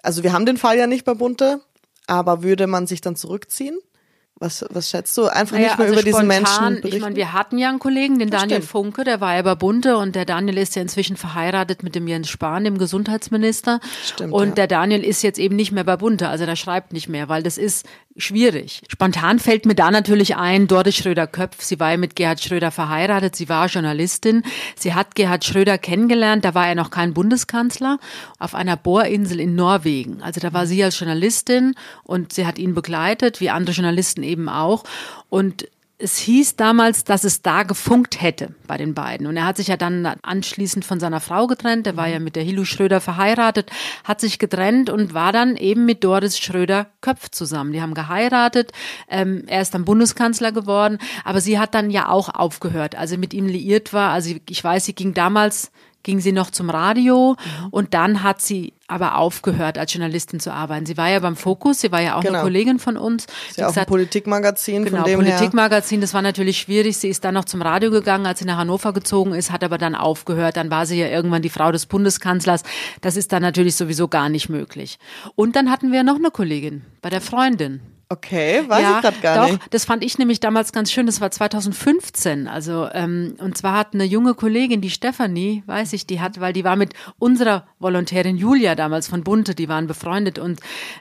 also 0.02 0.22
wir 0.22 0.32
haben 0.32 0.46
den 0.46 0.56
Fall 0.56 0.78
ja 0.78 0.86
nicht 0.86 1.04
bei 1.04 1.12
Bunte, 1.12 1.60
aber 2.06 2.42
würde 2.42 2.66
man 2.66 2.86
sich 2.86 3.02
dann 3.02 3.16
zurückziehen? 3.16 3.78
Was, 4.40 4.64
was 4.70 4.88
schätzt 4.88 5.18
du? 5.18 5.26
Einfach 5.26 5.56
naja, 5.56 5.68
nicht 5.68 5.78
mehr 5.78 5.88
also 5.88 5.94
über 5.94 6.04
diesen 6.04 6.26
Menschen 6.28 6.66
berichten? 6.76 6.96
Ich 6.96 7.00
meine, 7.00 7.16
wir 7.16 7.32
hatten 7.32 7.58
ja 7.58 7.70
einen 7.70 7.80
Kollegen, 7.80 8.20
den 8.20 8.30
das 8.30 8.42
Daniel 8.42 8.58
stimmt. 8.58 8.70
Funke, 8.70 9.02
der 9.02 9.20
war 9.20 9.34
ja 9.34 9.42
bei 9.42 9.56
Bunte 9.56 9.96
und 9.96 10.14
der 10.14 10.26
Daniel 10.26 10.58
ist 10.58 10.76
ja 10.76 10.82
inzwischen 10.82 11.16
verheiratet 11.16 11.82
mit 11.82 11.96
dem 11.96 12.06
Jens 12.06 12.28
Spahn, 12.28 12.62
dem 12.62 12.78
Gesundheitsminister. 12.78 13.80
Stimmt, 14.04 14.32
und 14.32 14.50
ja. 14.50 14.54
der 14.54 14.66
Daniel 14.68 15.02
ist 15.02 15.22
jetzt 15.22 15.40
eben 15.40 15.56
nicht 15.56 15.72
mehr 15.72 15.82
bei 15.82 15.96
Bunte, 15.96 16.28
also 16.28 16.46
der 16.46 16.54
schreibt 16.54 16.92
nicht 16.92 17.08
mehr, 17.08 17.28
weil 17.28 17.42
das 17.42 17.58
ist 17.58 17.84
schwierig. 18.18 18.82
Spontan 18.88 19.38
fällt 19.38 19.66
mir 19.66 19.74
da 19.74 19.90
natürlich 19.90 20.36
ein, 20.36 20.66
Doris 20.66 20.96
Schröder-Köpf, 20.96 21.62
sie 21.62 21.80
war 21.80 21.92
ja 21.92 21.96
mit 21.96 22.16
Gerhard 22.16 22.42
Schröder 22.42 22.70
verheiratet, 22.70 23.36
sie 23.36 23.48
war 23.48 23.66
Journalistin. 23.66 24.42
Sie 24.76 24.94
hat 24.94 25.14
Gerhard 25.14 25.44
Schröder 25.44 25.78
kennengelernt, 25.78 26.44
da 26.44 26.54
war 26.54 26.68
er 26.68 26.74
noch 26.74 26.90
kein 26.90 27.14
Bundeskanzler, 27.14 27.98
auf 28.38 28.54
einer 28.54 28.76
Bohrinsel 28.76 29.40
in 29.40 29.54
Norwegen. 29.54 30.22
Also 30.22 30.40
da 30.40 30.52
war 30.52 30.66
sie 30.66 30.82
als 30.82 30.98
Journalistin 30.98 31.74
und 32.04 32.32
sie 32.32 32.46
hat 32.46 32.58
ihn 32.58 32.74
begleitet, 32.74 33.40
wie 33.40 33.50
andere 33.50 33.74
Journalisten 33.74 34.22
eben 34.22 34.48
auch. 34.48 34.84
Und 35.28 35.68
es 36.00 36.16
hieß 36.16 36.54
damals, 36.54 37.02
dass 37.02 37.24
es 37.24 37.42
da 37.42 37.64
gefunkt 37.64 38.22
hätte 38.22 38.54
bei 38.68 38.76
den 38.76 38.94
beiden. 38.94 39.26
Und 39.26 39.36
er 39.36 39.44
hat 39.44 39.56
sich 39.56 39.66
ja 39.66 39.76
dann 39.76 40.06
anschließend 40.06 40.84
von 40.84 41.00
seiner 41.00 41.20
Frau 41.20 41.48
getrennt. 41.48 41.88
Er 41.88 41.96
war 41.96 42.06
ja 42.06 42.20
mit 42.20 42.36
der 42.36 42.44
Hilu 42.44 42.64
Schröder 42.64 43.00
verheiratet, 43.00 43.72
hat 44.04 44.20
sich 44.20 44.38
getrennt 44.38 44.90
und 44.90 45.12
war 45.12 45.32
dann 45.32 45.56
eben 45.56 45.86
mit 45.86 46.04
Doris 46.04 46.38
Schröder-Köpf 46.38 47.30
zusammen. 47.30 47.72
Die 47.72 47.82
haben 47.82 47.94
geheiratet. 47.94 48.70
Ähm, 49.08 49.42
er 49.48 49.60
ist 49.60 49.74
dann 49.74 49.84
Bundeskanzler 49.84 50.52
geworden. 50.52 50.98
Aber 51.24 51.40
sie 51.40 51.58
hat 51.58 51.74
dann 51.74 51.90
ja 51.90 52.08
auch 52.08 52.28
aufgehört, 52.28 52.94
als 52.94 53.10
sie 53.10 53.16
mit 53.16 53.34
ihm 53.34 53.46
liiert 53.46 53.92
war. 53.92 54.12
Also 54.12 54.36
ich 54.48 54.62
weiß, 54.62 54.84
sie 54.84 54.94
ging 54.94 55.14
damals 55.14 55.72
ging 56.02 56.20
sie 56.20 56.32
noch 56.32 56.50
zum 56.50 56.70
Radio 56.70 57.36
mhm. 57.38 57.68
und 57.70 57.94
dann 57.94 58.22
hat 58.22 58.40
sie 58.40 58.72
aber 58.86 59.18
aufgehört, 59.18 59.76
als 59.76 59.92
Journalistin 59.92 60.40
zu 60.40 60.50
arbeiten. 60.50 60.86
Sie 60.86 60.96
war 60.96 61.10
ja 61.10 61.18
beim 61.18 61.36
Fokus, 61.36 61.80
sie 61.80 61.92
war 61.92 62.00
ja 62.00 62.16
auch 62.16 62.22
genau. 62.22 62.38
eine 62.38 62.42
Kollegin 62.42 62.78
von 62.78 62.96
uns. 62.96 63.26
Sie 63.26 63.50
ist 63.50 63.56
ja 63.58 63.68
auch 63.68 63.76
ein 63.76 63.84
Politikmagazin. 63.84 64.84
Genau, 64.84 65.02
von 65.02 65.04
dem 65.04 65.20
Politikmagazin, 65.20 66.00
das 66.00 66.14
war 66.14 66.22
natürlich 66.22 66.58
schwierig. 66.58 66.96
Sie 66.96 67.08
ist 67.08 67.24
dann 67.24 67.34
noch 67.34 67.44
zum 67.44 67.60
Radio 67.60 67.90
gegangen, 67.90 68.24
als 68.24 68.38
sie 68.38 68.46
nach 68.46 68.56
Hannover 68.56 68.94
gezogen 68.94 69.34
ist, 69.34 69.52
hat 69.52 69.62
aber 69.62 69.76
dann 69.76 69.94
aufgehört. 69.94 70.56
Dann 70.56 70.70
war 70.70 70.86
sie 70.86 70.98
ja 70.98 71.08
irgendwann 71.08 71.42
die 71.42 71.50
Frau 71.50 71.70
des 71.70 71.84
Bundeskanzlers. 71.84 72.62
Das 73.02 73.16
ist 73.16 73.32
dann 73.32 73.42
natürlich 73.42 73.76
sowieso 73.76 74.08
gar 74.08 74.30
nicht 74.30 74.48
möglich. 74.48 74.98
Und 75.34 75.54
dann 75.54 75.70
hatten 75.70 75.92
wir 75.92 76.02
noch 76.02 76.16
eine 76.16 76.30
Kollegin 76.30 76.82
bei 77.02 77.10
der 77.10 77.20
Freundin. 77.20 77.82
Okay, 78.10 78.64
weiß 78.66 78.80
ja, 78.80 78.96
ich 78.96 79.02
gerade 79.02 79.20
gar 79.20 79.36
doch, 79.36 79.52
nicht. 79.52 79.74
Das 79.74 79.84
fand 79.84 80.02
ich 80.02 80.16
nämlich 80.16 80.40
damals 80.40 80.72
ganz 80.72 80.90
schön. 80.90 81.04
Das 81.04 81.20
war 81.20 81.30
2015. 81.30 82.48
Also 82.48 82.88
ähm, 82.94 83.34
und 83.38 83.58
zwar 83.58 83.76
hat 83.76 83.92
eine 83.92 84.04
junge 84.04 84.32
Kollegin, 84.32 84.80
die 84.80 84.88
Stefanie, 84.88 85.62
weiß 85.66 85.92
ich, 85.92 86.06
die 86.06 86.18
hat, 86.18 86.40
weil 86.40 86.54
die 86.54 86.64
war 86.64 86.76
mit 86.76 86.94
unserer 87.18 87.66
Volontärin 87.78 88.38
Julia 88.38 88.74
damals 88.74 89.08
von 89.08 89.24
Bunte, 89.24 89.54
die 89.54 89.68
waren 89.68 89.86
befreundet 89.86 90.38
und 90.38 90.60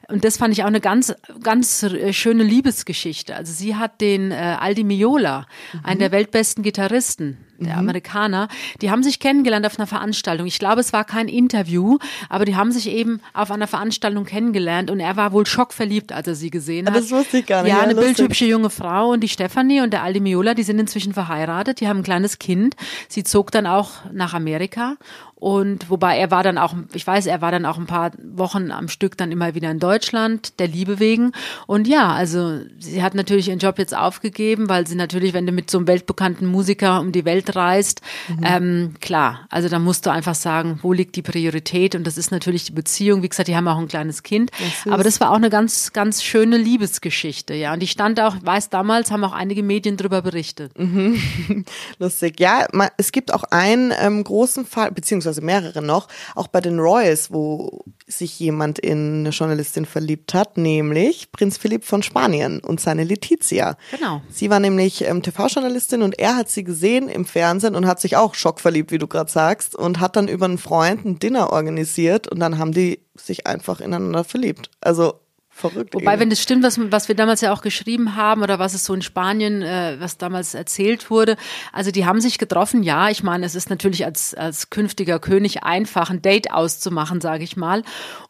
und 0.10 0.26
das 0.26 0.36
fand 0.36 0.54
ich 0.54 0.64
auch 0.64 0.68
eine 0.68 0.82
ganz 0.82 1.16
ganz 1.42 1.82
äh, 1.84 2.12
schöne 2.12 2.44
Liebesgeschichte. 2.44 3.36
Also 3.36 3.54
sie 3.54 3.78
hat 3.78 4.02
den 4.02 4.32
äh, 4.32 4.58
Aldi 4.60 4.84
Miola, 4.84 5.46
mhm. 5.72 5.86
einen 5.86 6.00
der 6.00 6.12
weltbesten 6.12 6.62
Gitarristen, 6.62 7.38
der 7.66 7.74
mhm. 7.74 7.80
Amerikaner, 7.80 8.48
die 8.82 8.92
haben 8.92 9.04
sich 9.04 9.20
kennengelernt 9.20 9.66
auf 9.66 9.80
einer 9.80 9.88
Veranstaltung. 9.88 10.48
Ich 10.48 10.60
glaube, 10.60 10.82
es 10.82 10.94
war 10.94 11.04
kein 11.04 11.28
Interview, 11.28 11.98
aber 12.30 12.46
die 12.46 12.56
haben 12.56 12.72
sich 12.72 12.90
eben 12.90 13.22
auf 13.34 13.52
einer 13.52 13.68
Veranstaltung 13.68 14.26
kennengelernt 14.26 14.92
und 14.92 15.00
er 15.00 15.16
war 15.16 15.32
wohl 15.32 15.46
schockverliebt, 15.46 16.12
als 16.12 16.28
er 16.28 16.36
sie 16.36 16.50
gesehen 16.50 16.88
hat. 16.88 16.96
Das 16.96 17.12
wusste 17.12 17.40
ich 17.40 17.46
gar 17.46 17.64
nicht. 17.64 17.72
Ja, 17.72 17.82
eine 17.82 17.94
lustig. 17.94 18.16
bildhübsche 18.16 18.46
junge 18.46 18.70
Frau 18.70 19.12
und 19.12 19.22
die 19.22 19.30
Stefanie 19.30 19.82
und 19.82 19.92
der 19.92 20.04
Aldi 20.04 20.20
Miola, 20.20 20.54
die 20.54 20.64
sind 20.64 20.80
inzwischen 20.80 21.14
verheiratet, 21.14 21.80
die 21.82 21.88
haben 21.88 21.98
ein 21.98 22.04
kleines 22.04 22.40
Kind. 22.40 22.76
Sie 23.08 23.24
zog 23.24 23.52
dann 23.52 23.66
auch 23.66 23.92
nach 24.12 24.34
Amerika 24.34 24.98
und 25.40 25.92
wobei 25.92 26.18
er 26.18 26.32
war 26.32 26.42
dann 26.42 26.58
auch, 26.58 26.74
ich 26.94 27.06
weiß, 27.06 27.28
er 27.28 27.42
war 27.42 27.52
dann 27.52 27.68
auch 27.68 27.78
ein 27.78 27.86
paar 27.86 28.12
Wochen 28.34 28.72
am 28.72 28.88
Stück 28.88 29.18
dann 29.18 29.32
immer 29.32 29.54
wieder 29.54 29.70
in 29.70 29.78
Deutschland, 29.78 30.58
der 30.58 30.68
Liebe 30.68 31.00
wegen. 31.00 31.32
Und 31.68 31.88
ja, 31.88 32.12
also 32.12 32.62
sie 32.80 33.04
hat 33.04 33.14
natürlich 33.14 33.50
ihren 33.50 33.60
Job 33.60 33.78
jetzt 33.78 33.96
aufgegeben, 33.96 34.68
weil 34.68 34.88
sie 34.88 34.96
natürlich, 34.96 35.34
wenn 35.34 35.46
du 35.46 35.52
mit 35.52 35.70
so 35.70 35.78
einem 35.78 35.86
weltbekannten 35.86 36.48
Musiker 36.48 37.00
um 37.00 37.12
die 37.12 37.24
Welt 37.24 37.56
reist, 37.56 38.02
mhm. 38.30 38.44
ähm, 38.44 38.94
klar, 39.00 39.42
also 39.50 39.70
da 39.70 39.78
musst 39.78 40.08
du 40.08 40.10
einfach 40.10 40.34
sagen, 40.34 40.80
wo 40.82 40.92
liegt 40.92 41.16
die 41.16 41.22
Priorität? 41.22 41.94
Und 41.94 42.08
das 42.08 42.18
ist 42.18 42.32
natürlich 42.32 42.64
die 42.64 42.72
Beziehung. 42.72 43.22
Wie 43.22 43.30
gesagt, 43.30 43.48
die 43.48 43.56
haben 43.56 43.68
auch 43.68 43.78
ein 43.78 43.88
kleines 43.88 44.24
Kind. 44.24 44.50
Das 44.84 44.92
Aber 44.92 45.04
das 45.04 45.22
war 45.22 45.30
auch 45.30 45.36
eine 45.36 45.52
ganz, 45.52 45.94
ganz 45.94 46.24
schöne 46.24 46.58
Liebesgeschichte, 46.58 47.54
ja. 47.54 47.74
Und 47.74 47.82
die 47.82 47.88
stand 47.88 48.20
auch, 48.20 48.36
weiß 48.42 48.70
damals, 48.72 49.12
haben 49.12 49.24
auch 49.24 49.34
einige 49.34 49.62
Medien 49.62 49.98
darüber 49.98 50.24
berichtet. 50.24 50.72
Mhm. 50.80 51.22
Lustig. 52.00 52.40
Ja, 52.40 52.66
es 52.98 53.12
gibt 53.12 53.32
auch 53.32 53.44
einen 53.44 53.94
ähm, 54.00 54.24
großen 54.24 54.66
Fall, 54.66 54.92
beziehungsweise 54.92 55.27
beziehungsweise 55.28 55.42
mehrere 55.42 55.82
noch, 55.82 56.08
auch 56.36 56.48
bei 56.48 56.62
den 56.62 56.80
Royals, 56.80 57.32
wo 57.32 57.84
sich 58.08 58.40
jemand 58.40 58.80
in 58.80 59.20
eine 59.20 59.30
Journalistin 59.30 59.86
verliebt 59.86 60.34
hat, 60.34 60.58
nämlich 60.58 61.32
Prinz 61.32 61.58
Philipp 61.58 61.84
von 61.84 62.04
Spanien 62.04 62.60
und 62.60 62.80
seine 62.80 63.04
Letizia. 63.04 63.78
Genau. 63.92 64.22
Sie 64.30 64.50
war 64.50 64.60
nämlich 64.60 65.04
ähm, 65.04 65.22
TV-Journalistin 65.22 66.02
und 66.02 66.18
er 66.20 66.36
hat 66.36 66.50
sie 66.50 66.64
gesehen 66.64 67.10
im 67.10 67.26
Fernsehen 67.26 67.76
und 67.76 67.86
hat 67.86 68.00
sich 68.00 68.16
auch 68.16 68.34
schockverliebt, 68.34 68.92
wie 68.92 68.98
du 68.98 69.08
gerade 69.08 69.32
sagst, 69.32 69.76
und 69.76 70.00
hat 70.00 70.16
dann 70.16 70.28
über 70.28 70.46
einen 70.46 70.58
Freund 70.58 71.06
ein 71.06 71.20
Dinner 71.20 71.52
organisiert 71.52 72.28
und 72.28 72.40
dann 72.40 72.58
haben 72.58 72.72
die 72.72 73.02
sich 73.16 73.48
einfach 73.48 73.82
ineinander 73.82 74.24
verliebt. 74.24 74.70
Also 74.80 75.20
Verrückt. 75.58 75.96
Wobei, 75.96 76.14
eben. 76.14 76.22
wenn 76.22 76.30
das 76.30 76.40
stimmt, 76.40 76.62
was, 76.62 76.80
was 76.92 77.08
wir 77.08 77.16
damals 77.16 77.42
ja 77.42 77.52
auch 77.52 77.64
geschrieben 77.64 78.16
haben 78.16 78.44
oder 78.44 78.60
was 78.60 78.76
es 78.76 78.86
so 78.86 78.94
in 78.94 79.02
Spanien, 79.02 79.64
äh, 79.64 79.98
was 80.00 80.20
damals 80.20 80.54
erzählt 80.54 81.10
wurde, 81.10 81.36
also 81.74 81.90
die 81.90 82.06
haben 82.06 82.22
sich 82.22 82.38
getroffen, 82.38 82.84
ja, 82.84 83.10
ich 83.10 83.24
meine, 83.24 83.44
es 83.44 83.56
ist 83.56 83.72
natürlich 83.72 84.06
als, 84.06 84.36
als 84.36 84.70
künftiger 84.70 85.18
König 85.18 85.64
einfach, 85.64 86.12
ein 86.12 86.22
Date 86.22 86.52
auszumachen, 86.52 87.22
sage 87.22 87.44
ich 87.44 87.58
mal. 87.58 87.82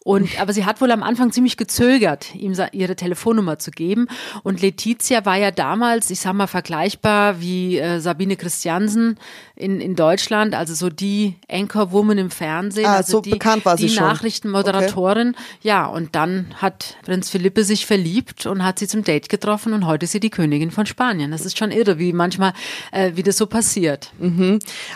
Und, 0.07 0.39
aber 0.39 0.53
sie 0.53 0.63
hat 0.63 0.79
wohl 0.79 0.89
am 0.91 1.03
Anfang 1.03 1.33
ziemlich 1.33 1.57
gezögert, 1.57 2.33
ihm 2.33 2.53
ihre 2.71 2.95
Telefonnummer 2.95 3.59
zu 3.59 3.71
geben. 3.71 4.07
Und 4.41 4.61
Letizia 4.61 5.25
war 5.25 5.35
ja 5.35 5.51
damals, 5.51 6.09
ich 6.09 6.21
sag 6.21 6.31
mal, 6.31 6.47
vergleichbar 6.47 7.41
wie 7.41 7.77
äh, 7.77 7.99
Sabine 7.99 8.37
Christiansen 8.37 9.19
in, 9.57 9.81
in 9.81 9.97
Deutschland, 9.97 10.55
also 10.55 10.73
so 10.75 10.89
die 10.89 11.35
Anchorwoman 11.51 12.17
im 12.19 12.29
Fernsehen, 12.29 12.85
Ah, 12.85 12.97
also 12.97 13.17
so 13.17 13.21
die, 13.21 13.31
bekannt 13.31 13.65
war 13.65 13.75
sie 13.75 13.87
die 13.87 13.95
schon. 13.95 14.05
Nachrichtenmoderatorin. 14.05 15.35
Ja, 15.61 15.87
und 15.87 16.15
dann 16.15 16.53
hat 16.55 16.95
Prinz 17.03 17.29
Philippe 17.29 17.65
sich 17.65 17.85
verliebt 17.85 18.45
und 18.45 18.63
hat 18.63 18.79
sie 18.79 18.87
zum 18.87 19.03
Date 19.03 19.27
getroffen 19.27 19.73
und 19.73 19.87
heute 19.87 20.05
ist 20.05 20.13
sie 20.13 20.21
die 20.21 20.29
Königin 20.29 20.71
von 20.71 20.85
Spanien. 20.85 21.31
Das 21.31 21.45
ist 21.45 21.57
schon 21.57 21.71
irre, 21.71 21.99
wie 21.99 22.13
manchmal, 22.13 22.53
äh, 22.93 23.11
wie 23.15 23.23
das 23.23 23.35
so 23.35 23.45
passiert. 23.45 24.13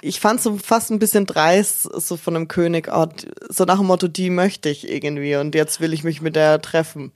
Ich 0.02 0.22
fand 0.22 0.40
so 0.40 0.58
fast 0.58 0.90
ein 0.90 1.00
bisschen 1.00 1.26
dreist, 1.26 1.82
so 2.02 2.16
von 2.16 2.38
einem 2.38 2.48
König, 2.48 2.88
oh, 2.94 3.08
so 3.50 3.66
nach 3.66 3.78
dem 3.78 3.88
Motto, 3.88 4.08
die 4.08 4.30
möchte 4.30 4.70
ich 4.70 5.01
irgendwie 5.04 5.36
und 5.36 5.56
jetzt 5.56 5.82
will 5.82 5.94
ich 5.94 6.04
mich 6.04 6.22
mit 6.22 6.36
der 6.36 6.62
treffen. 6.62 7.12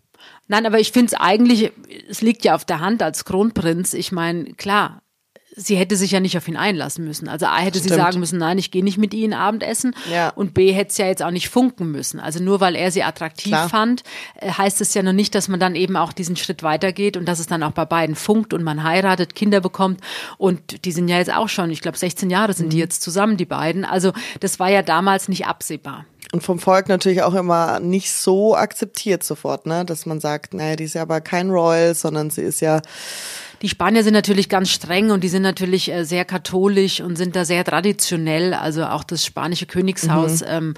Nein, 0.47 0.65
aber 0.65 0.79
ich 0.79 0.91
finde 0.91 1.13
es 1.13 1.19
eigentlich, 1.19 1.71
es 2.09 2.21
liegt 2.21 2.43
ja 2.45 2.55
auf 2.55 2.65
der 2.65 2.79
Hand 2.79 3.01
als 3.01 3.25
Kronprinz. 3.25 3.93
Ich 3.93 4.11
meine, 4.11 4.53
klar, 4.53 5.01
sie 5.55 5.75
hätte 5.77 5.95
sich 5.95 6.11
ja 6.11 6.19
nicht 6.19 6.37
auf 6.37 6.47
ihn 6.47 6.57
einlassen 6.57 7.05
müssen. 7.05 7.27
Also 7.27 7.45
A 7.45 7.57
hätte 7.57 7.79
sie 7.79 7.89
Stimmt. 7.89 8.01
sagen 8.01 8.19
müssen, 8.19 8.37
nein, 8.39 8.57
ich 8.57 8.71
gehe 8.71 8.83
nicht 8.83 8.97
mit 8.97 9.13
Ihnen 9.13 9.33
Abendessen. 9.33 9.95
Ja. 10.11 10.29
Und 10.29 10.53
B 10.53 10.71
hätte 10.73 10.91
es 10.91 10.97
ja 10.97 11.07
jetzt 11.07 11.23
auch 11.23 11.31
nicht 11.31 11.49
funken 11.49 11.91
müssen. 11.91 12.19
Also 12.19 12.43
nur 12.43 12.59
weil 12.59 12.75
er 12.75 12.91
sie 12.91 13.03
attraktiv 13.03 13.51
Klar. 13.51 13.69
fand, 13.69 14.03
äh, 14.41 14.51
heißt 14.51 14.81
es 14.81 14.93
ja 14.93 15.03
noch 15.03 15.13
nicht, 15.13 15.33
dass 15.35 15.47
man 15.47 15.59
dann 15.59 15.75
eben 15.75 15.95
auch 15.95 16.13
diesen 16.13 16.35
Schritt 16.35 16.61
weitergeht 16.63 17.15
und 17.17 17.25
dass 17.25 17.39
es 17.39 17.47
dann 17.47 17.63
auch 17.63 17.71
bei 17.71 17.85
beiden 17.85 18.15
funkt 18.15 18.53
und 18.53 18.63
man 18.63 18.83
heiratet, 18.83 19.35
Kinder 19.35 19.61
bekommt. 19.61 20.01
Und 20.37 20.85
die 20.85 20.91
sind 20.91 21.07
ja 21.07 21.17
jetzt 21.17 21.33
auch 21.33 21.49
schon, 21.49 21.69
ich 21.71 21.81
glaube, 21.81 21.97
16 21.97 22.29
Jahre 22.29 22.53
sind 22.53 22.65
Mhm. 22.67 22.69
die 22.71 22.77
jetzt 22.79 23.01
zusammen, 23.01 23.37
die 23.37 23.45
beiden. 23.45 23.85
Also 23.85 24.11
das 24.39 24.59
war 24.59 24.69
ja 24.69 24.81
damals 24.81 25.27
nicht 25.29 25.45
absehbar. 25.47 26.05
Und 26.31 26.41
vom 26.41 26.59
Volk 26.59 26.89
natürlich 26.89 27.21
auch 27.21 27.35
immer 27.35 27.79
nicht 27.79 28.11
so 28.11 28.55
akzeptiert 28.57 29.23
sofort, 29.23 29.67
ne? 29.67 29.85
Dass 29.85 30.05
man 30.05 30.19
sagt, 30.19 30.53
naja, 30.53 30.75
die 30.75 30.83
ist 30.85 30.95
ja 30.95 31.03
aber 31.03 31.21
kein 31.21 31.49
Royal, 31.49 31.93
sondern 31.95 32.29
sie 32.29 32.41
ist 32.41 32.59
ja 32.61 32.81
Die 33.61 33.69
Spanier 33.69 34.03
sind 34.03 34.13
natürlich 34.13 34.49
ganz 34.49 34.69
streng 34.69 35.11
und 35.11 35.23
die 35.23 35.29
sind 35.29 35.41
natürlich 35.41 35.91
äh, 35.91 36.03
sehr 36.03 36.25
katholisch 36.25 37.01
und 37.01 37.15
sind 37.15 37.35
da 37.35 37.45
sehr 37.45 37.63
traditionell. 37.63 38.53
Also 38.53 38.85
auch 38.85 39.03
das 39.03 39.25
spanische 39.25 39.65
Königshaus, 39.65 40.43
ähm, 40.47 40.73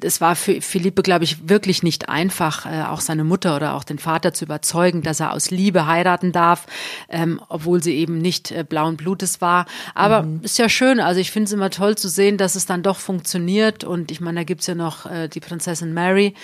das 0.00 0.20
war 0.20 0.36
für 0.36 0.60
Philippe, 0.60 1.02
glaube 1.02 1.24
ich, 1.24 1.48
wirklich 1.48 1.82
nicht 1.82 2.08
einfach, 2.08 2.66
äh, 2.66 2.82
auch 2.82 3.00
seine 3.00 3.24
Mutter 3.24 3.56
oder 3.56 3.74
auch 3.74 3.84
den 3.84 3.98
Vater 3.98 4.32
zu 4.32 4.44
überzeugen, 4.44 5.02
dass 5.02 5.20
er 5.20 5.32
aus 5.32 5.50
Liebe 5.50 5.86
heiraten 5.86 6.32
darf, 6.32 6.66
ähm, 7.08 7.40
obwohl 7.48 7.82
sie 7.82 7.94
eben 7.94 8.18
nicht 8.18 8.50
äh, 8.50 8.64
blauen 8.68 8.96
Blutes 8.96 9.40
war. 9.40 9.66
Aber 9.94 10.26
ist 10.42 10.58
ja 10.58 10.68
schön. 10.68 11.00
Also 11.00 11.20
ich 11.20 11.30
finde 11.30 11.46
es 11.46 11.52
immer 11.52 11.70
toll 11.70 11.96
zu 11.96 12.08
sehen, 12.08 12.36
dass 12.36 12.54
es 12.54 12.66
dann 12.66 12.82
doch 12.82 12.98
funktioniert. 12.98 13.84
Und 13.84 14.10
ich 14.10 14.20
meine, 14.20 14.40
da 14.40 14.44
gibt's 14.44 14.66
ja 14.66 14.74
noch 14.74 15.06
äh, 15.06 15.28
die 15.28 15.40
Prinzessin 15.40 15.92
Mary 15.92 16.34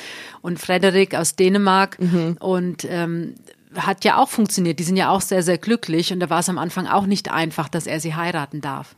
und 0.43 0.59
Frederik 0.59 1.15
aus 1.15 1.37
Dänemark. 1.37 1.99
Und 2.41 2.87
ähm, 2.89 3.35
hat 3.77 4.05
ja 4.05 4.19
auch 4.19 4.29
funktioniert. 4.29 4.79
Die 4.79 4.85
sind 4.85 4.97
ja 4.97 5.11
auch 5.11 5.21
sehr, 5.21 5.43
sehr 5.43 5.59
glücklich 5.59 6.13
und 6.13 6.21
da 6.21 6.31
war 6.31 6.41
es 6.41 6.49
am 6.49 6.59
Anfang 6.59 6.87
auch 6.87 7.07
nicht 7.07 7.31
einfach, 7.31 7.69
dass 7.69 7.87
er 7.87 8.01
sie 8.01 8.15
heiraten 8.15 8.61
darf. 8.61 8.97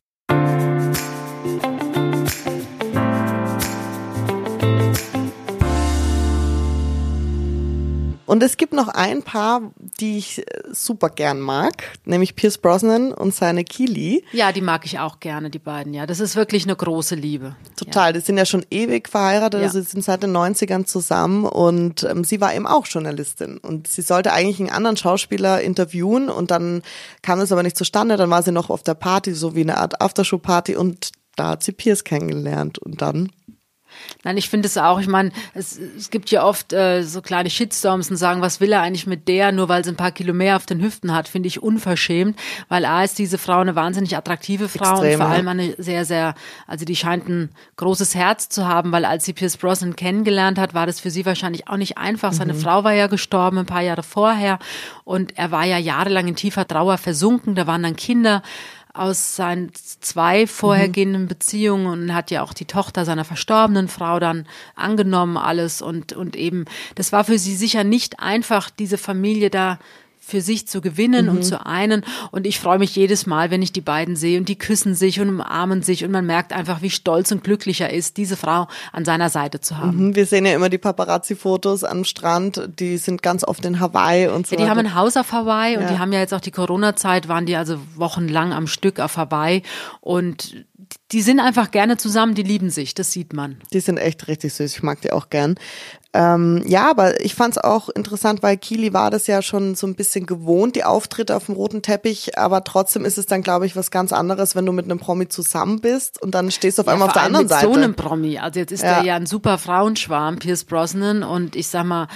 Und 8.31 8.45
es 8.45 8.57
gibt 8.57 8.73
noch 8.73 8.87
ein 8.87 9.25
Paar, 9.25 9.73
die 9.99 10.17
ich 10.17 10.39
äh, 10.39 10.45
super 10.71 11.09
gern 11.11 11.41
mag, 11.41 11.99
nämlich 12.05 12.37
Pierce 12.37 12.59
Brosnan 12.59 13.11
und 13.13 13.35
seine 13.35 13.65
Kili. 13.65 14.25
Ja, 14.31 14.53
die 14.53 14.61
mag 14.61 14.85
ich 14.85 15.01
auch 15.01 15.19
gerne, 15.19 15.51
die 15.51 15.59
beiden. 15.59 15.95
Ja, 15.95 16.07
das 16.07 16.21
ist 16.21 16.37
wirklich 16.37 16.63
eine 16.63 16.77
große 16.77 17.17
Liebe. 17.17 17.57
Total, 17.75 18.13
die 18.13 18.21
sind 18.21 18.39
ja 18.39 18.47
schon 18.47 18.65
ewig 18.71 19.09
verheiratet, 19.09 19.61
Ja. 19.61 19.67
also 19.67 19.81
sie 19.81 19.91
sind 19.91 20.05
seit 20.05 20.23
den 20.23 20.31
90ern 20.31 20.85
zusammen 20.85 21.45
und 21.45 22.05
ähm, 22.05 22.23
sie 22.23 22.41
war 22.41 22.55
eben 22.55 22.69
auch 22.69 22.87
Journalistin 22.87 23.59
und 23.59 23.89
sie 23.89 24.03
sollte 24.03 24.33
eigentlich 24.33 24.61
einen 24.61 24.71
anderen 24.71 24.97
Schauspieler 24.97 25.61
interviewen 25.61 26.29
und 26.29 26.53
dann 26.53 26.83
kam 27.23 27.41
es 27.41 27.51
aber 27.51 27.65
nicht 27.65 27.77
zustande, 27.77 28.17
dann 28.17 28.31
war 28.31 28.45
sie 28.45 28.53
noch 28.53 28.71
auf 28.71 28.85
der 28.85 28.95
Party, 28.95 29.35
so 29.35 29.57
wie 29.57 29.63
eine 29.63 29.79
Art 29.79 30.01
Aftershow-Party 30.01 30.77
und 30.77 31.11
da 31.35 31.49
hat 31.49 31.65
sie 31.65 31.73
Pierce 31.73 32.05
kennengelernt 32.05 32.79
und 32.79 33.03
dann 33.03 33.33
Nein, 34.25 34.37
ich 34.37 34.49
finde 34.49 34.67
es 34.67 34.77
auch, 34.77 35.01
ich 35.01 35.07
meine, 35.07 35.31
es, 35.55 35.79
es 35.79 36.11
gibt 36.11 36.31
ja 36.31 36.45
oft 36.45 36.73
äh, 36.73 37.03
so 37.03 37.23
kleine 37.23 37.51
Shitstorms 37.51 38.11
und 38.11 38.17
sagen, 38.17 38.43
was 38.43 38.61
will 38.61 38.73
er 38.73 38.83
eigentlich 38.83 39.07
mit 39.07 39.29
der, 39.29 39.53
nur 39.53 39.69
weil 39.69 39.85
sie 39.85 39.91
ein 39.91 39.97
paar 39.97 40.13
Kilo 40.13 40.35
mehr 40.35 40.57
auf 40.57 40.67
den 40.67 40.83
Hüften 40.83 41.15
hat, 41.15 41.29
finde 41.29 41.49
ich 41.49 41.63
unverschämt, 41.63 42.39
weil 42.69 42.85
A 42.85 43.05
ist 43.05 43.19
diese 43.19 43.39
Frau 43.39 43.59
eine 43.59 43.77
wahnsinnig 43.77 44.17
attraktive 44.17 44.69
Frau 44.69 44.93
Extrem, 44.93 45.13
und 45.13 45.27
vor 45.27 45.27
allem 45.27 45.49
eine 45.49 45.75
sehr, 45.79 46.05
sehr, 46.05 46.35
also 46.67 46.85
die 46.85 46.97
scheint 46.97 47.29
ein 47.29 47.51
großes 47.77 48.15
Herz 48.15 48.49
zu 48.49 48.67
haben, 48.67 48.93
weil 48.93 49.05
als 49.05 49.25
sie 49.25 49.33
Pierce 49.33 49.57
Brosnan 49.57 49.97
kennengelernt 49.97 50.59
hat, 50.59 50.75
war 50.75 50.87
das 50.87 51.01
für 51.01 51.11
sie 51.11 51.27
wahrscheinlich 51.27 51.69
auch 51.69 51.77
nicht 51.77 51.99
einfach. 51.99 52.33
Seine 52.33 52.55
Frau 52.55 52.85
war 52.85 52.93
ja 52.93 53.07
gestorben 53.07 53.59
ein 53.59 53.67
paar 53.67 53.83
Jahre 53.83 54.03
vorher 54.03 54.59
und 55.05 55.37
er 55.39 55.51
war 55.51 55.65
ja 55.65 55.79
jahrelang 55.79 56.29
in 56.29 56.37
tiefer 56.37 56.67
Trauer 56.67 56.99
versunken, 56.99 57.55
da 57.55 57.67
waren 57.67 57.83
dann 57.83 57.97
Kinder 57.97 58.43
aus 58.93 59.37
seinen 59.37 59.71
zwei 59.75 60.47
vorhergehenden 60.47 61.29
Beziehungen 61.29 61.87
und 61.87 62.15
hat 62.15 62.31
ja 62.31 62.43
auch 62.43 62.53
die 62.53 62.65
Tochter 62.65 63.05
seiner 63.05 63.25
verstorbenen 63.25 63.89
Frau 63.89 64.19
dann 64.19 64.47
angenommen 64.75 65.37
alles. 65.37 65.81
Und, 65.83 66.13
und 66.13 66.37
eben, 66.37 66.65
das 66.97 67.13
war 67.13 67.25
für 67.25 67.39
sie 67.39 67.55
sicher 67.55 67.85
nicht 67.85 68.21
einfach, 68.21 68.71
diese 68.71 68.99
Familie 68.99 69.51
da 69.51 69.79
für 70.31 70.41
sich 70.41 70.67
zu 70.67 70.81
gewinnen 70.81 71.29
und 71.29 71.43
zu 71.45 71.65
einen. 71.67 72.05
Und 72.31 72.47
ich 72.47 72.59
freue 72.61 72.79
mich 72.79 72.97
jedes 72.97 73.27
Mal, 73.27 73.51
wenn 73.51 73.61
ich 73.63 73.73
die 73.73 73.81
beiden 73.81 74.17
sehe 74.17 74.39
und 74.39 74.49
die 74.49 74.57
küssen 74.57 74.95
sich 74.95 75.21
und 75.21 75.29
umarmen 75.29 75.83
sich 75.83 76.05
und 76.05 76.11
man 76.11 76.25
merkt 76.25 76.53
einfach, 76.53 76.81
wie 76.83 76.91
stolz 76.91 77.31
und 77.33 77.45
glücklich 77.45 77.81
er 77.81 77.93
ist, 77.93 78.17
diese 78.17 78.37
Frau 78.37 78.69
an 78.93 79.05
seiner 79.05 79.29
Seite 79.29 79.61
zu 79.61 79.77
haben. 79.79 79.99
Hm, 79.99 80.17
Wir 80.17 80.27
sehen 80.27 80.47
ja 80.47 80.55
immer 80.55 80.69
die 80.71 80.79
Paparazzi-Fotos 80.79 81.85
am 81.85 82.05
Strand, 82.05 82.69
die 82.79 82.97
sind 82.97 83.23
ganz 83.23 83.45
oft 83.45 83.65
in 83.65 83.81
Hawaii 83.81 84.29
und 84.29 84.47
so 84.47 84.55
Ja, 84.57 84.63
die 84.65 84.71
haben 84.71 84.79
ein 84.79 84.95
Haus 84.95 85.17
auf 85.17 85.33
Hawaii 85.33 85.77
und 85.77 85.83
Ja. 85.83 85.89
die 85.93 85.99
haben 85.99 86.13
ja 86.13 86.21
jetzt 86.21 86.33
auch 86.33 86.41
die 86.41 86.51
Corona-Zeit, 86.53 87.29
waren 87.29 87.47
die 87.47 87.57
also 87.57 87.79
wochenlang 87.97 88.53
am 88.53 88.67
Stück 88.67 89.01
auf 89.01 89.17
Hawaii 89.17 89.63
und 90.01 90.65
die 91.13 91.23
sind 91.23 91.41
einfach 91.41 91.71
gerne 91.71 91.97
zusammen, 91.97 92.35
die 92.35 92.43
lieben 92.43 92.71
sich, 92.71 92.95
das 92.95 93.13
sieht 93.13 93.33
man. 93.33 93.57
Die 93.73 93.81
sind 93.81 93.97
echt 93.97 94.29
richtig 94.29 94.55
süß. 94.55 94.73
Ich 94.77 94.83
mag 94.83 95.01
die 95.01 95.13
auch 95.13 95.29
gern. 95.31 95.57
Ähm, 96.13 96.65
ja, 96.67 96.91
aber 96.91 97.21
ich 97.21 97.37
fand 97.37 97.57
es 97.57 97.63
auch 97.63 97.89
interessant, 97.89 98.43
weil 98.43 98.57
Kili 98.57 98.93
war 98.93 99.13
das 99.13 99.29
ja 99.29 99.43
schon 99.43 99.77
so 99.77 99.87
ein 99.87 99.95
bisschen 99.95 100.27
gewohnt, 100.27 100.75
die 100.75 100.83
Auftritte 100.83 101.37
auf 101.37 101.47
dem 101.47 101.55
roten 101.55 101.83
Teppich, 101.83 102.37
aber 102.37 102.65
trotzdem 102.65 103.05
ist 103.05 103.17
es 103.17 103.27
dann, 103.27 103.43
glaube 103.43 103.67
ich, 103.67 103.77
was 103.77 103.93
ganz 103.93 104.13
anderes, 104.13 104.57
wenn 104.57 104.67
du 104.67 104.73
mit 104.73 104.87
einem 104.87 104.99
Promi 104.99 105.29
zusammen 105.29 105.81
bist 105.81 106.21
und 106.21 106.35
dann 106.35 106.51
stehst 106.51 106.79
du 106.79 106.83
auf 106.83 106.89
einmal 106.89 107.07
auf 107.09 107.15
der 107.15 107.23
anderen 107.23 107.45
mit 107.47 107.51
Seite. 107.51 107.67
so 107.67 107.75
einem 107.75 107.95
Promi. 107.95 108.39
Also 108.39 108.59
jetzt 108.59 108.73
ist 108.73 108.83
Ja. 108.83 108.99
er 108.99 109.05
ja 109.05 109.15
ein 109.17 109.27
super 109.27 109.57
Frauenschwarm, 109.59 110.39
Pierce 110.41 110.65
Brosnan. 110.65 111.23
Und 111.23 111.55
ich 111.55 111.69
sag 111.69 111.85
mal, 111.85 112.09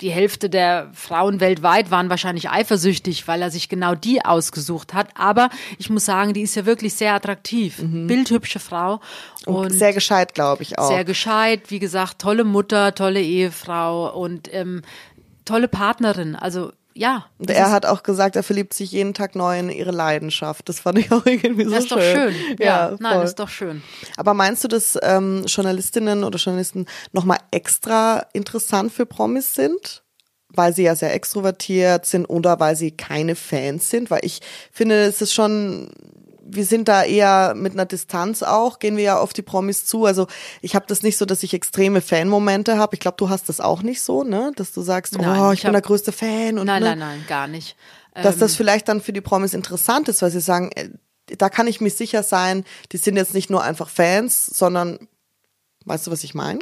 die 0.00 0.10
Hälfte 0.10 0.50
der 0.50 0.90
Frauen 0.92 1.40
weltweit 1.40 1.90
waren 1.90 2.10
wahrscheinlich 2.10 2.50
eifersüchtig, 2.50 3.28
weil 3.28 3.40
er 3.42 3.50
sich 3.50 3.68
genau 3.68 3.94
die 3.94 4.24
ausgesucht 4.24 4.92
hat. 4.92 5.08
Aber 5.14 5.50
ich 5.78 5.88
muss 5.90 6.04
sagen, 6.04 6.32
die 6.34 6.42
ist 6.42 6.56
ja 6.56 6.66
wirklich 6.66 6.94
sehr 6.94 7.14
attraktiv. 7.14 7.80
Bildhübsche 7.80 8.58
Frau. 8.58 9.00
und 9.46 9.54
Und 9.54 9.70
sehr 9.70 9.92
gescheit, 9.92 10.34
glaube 10.34 10.62
ich 10.62 10.78
auch. 10.78 10.88
sehr 10.88 11.04
gescheit, 11.04 11.70
wie 11.70 11.78
gesagt, 11.78 12.18
tolle 12.20 12.44
Mutter, 12.44 12.94
tolle 12.94 13.22
Ehefrau 13.22 14.12
und 14.20 14.52
ähm, 14.52 14.82
tolle 15.44 15.68
Partnerin. 15.68 16.34
Also 16.34 16.72
ja. 16.94 17.26
und 17.38 17.50
er 17.50 17.70
hat 17.70 17.86
auch 17.86 18.02
gesagt, 18.02 18.36
er 18.36 18.42
verliebt 18.42 18.72
sich 18.72 18.92
jeden 18.92 19.14
Tag 19.14 19.34
neu 19.34 19.58
in 19.58 19.68
ihre 19.68 19.90
Leidenschaft. 19.90 20.68
Das 20.68 20.80
fand 20.80 20.98
ich 20.98 21.10
auch 21.12 21.26
irgendwie 21.26 21.64
so 21.64 21.70
das 21.70 21.84
ist 21.84 21.92
doch 21.92 22.00
schön. 22.00 22.32
schön. 22.32 22.56
Ja, 22.58 22.96
nein, 23.00 23.20
ist 23.22 23.38
doch 23.38 23.48
schön. 23.48 23.82
Aber 24.16 24.34
meinst 24.34 24.64
du, 24.64 24.68
dass 24.68 24.98
ähm, 25.02 25.44
Journalistinnen 25.46 26.24
oder 26.24 26.38
Journalisten 26.38 26.86
nochmal 27.12 27.38
extra 27.50 28.26
interessant 28.32 28.92
für 28.92 29.06
Promis 29.06 29.54
sind? 29.54 30.02
Weil 30.56 30.72
sie 30.72 30.84
ja 30.84 30.94
sehr 30.94 31.12
extrovertiert 31.12 32.06
sind 32.06 32.26
oder 32.26 32.60
weil 32.60 32.76
sie 32.76 32.92
keine 32.92 33.34
Fans 33.34 33.90
sind? 33.90 34.10
Weil 34.12 34.20
ich 34.22 34.40
finde, 34.70 35.02
es 35.02 35.20
ist 35.20 35.34
schon, 35.34 35.90
wir 36.54 36.64
sind 36.64 36.88
da 36.88 37.02
eher 37.04 37.54
mit 37.56 37.72
einer 37.74 37.86
Distanz 37.86 38.42
auch, 38.42 38.78
gehen 38.78 38.96
wir 38.96 39.04
ja 39.04 39.18
auf 39.18 39.32
die 39.32 39.42
Promis 39.42 39.84
zu. 39.86 40.04
Also 40.06 40.26
ich 40.62 40.74
habe 40.74 40.86
das 40.88 41.02
nicht 41.02 41.16
so, 41.16 41.24
dass 41.24 41.42
ich 41.42 41.54
extreme 41.54 42.00
Fanmomente 42.00 42.78
habe. 42.78 42.94
Ich 42.94 43.00
glaube, 43.00 43.16
du 43.18 43.28
hast 43.28 43.48
das 43.48 43.60
auch 43.60 43.82
nicht 43.82 44.02
so, 44.02 44.24
ne? 44.24 44.52
Dass 44.56 44.72
du 44.72 44.82
sagst, 44.82 45.16
Nein, 45.18 45.40
oh, 45.40 45.52
ich 45.52 45.58
ich, 45.58 45.62
bin 45.62 45.68
hab- 45.68 45.72
der 45.74 45.82
größte 45.82 46.12
Fan. 46.12 46.58
Und, 46.58 46.66
Nein, 46.66 46.82
ne? 46.82 46.90
nein, 46.90 46.98
nein, 46.98 47.24
gar 47.28 47.46
nicht. 47.46 47.76
dass 48.14 48.34
Ähm, 48.34 48.40
das 48.40 48.56
vielleicht 48.56 48.88
dann 48.88 49.00
für 49.00 49.12
die 49.12 49.20
Promis 49.20 49.54
interessant 49.54 50.08
ist, 50.08 50.22
weil 50.22 50.30
sie 50.30 50.40
sagen, 50.40 50.70
äh, 50.74 50.90
da 51.38 51.48
kann 51.48 51.66
ich 51.66 51.80
mir 51.80 51.90
sicher 51.90 52.22
sein, 52.22 52.64
die 52.92 52.98
sind 52.98 53.16
jetzt 53.16 53.32
nicht 53.34 53.48
nur 53.50 53.62
einfach 53.62 53.88
Fans, 53.88 54.44
sondern 54.46 55.08
Weißt 55.86 56.06
du, 56.06 56.10
was 56.10 56.24
ich 56.24 56.34
meine? 56.34 56.60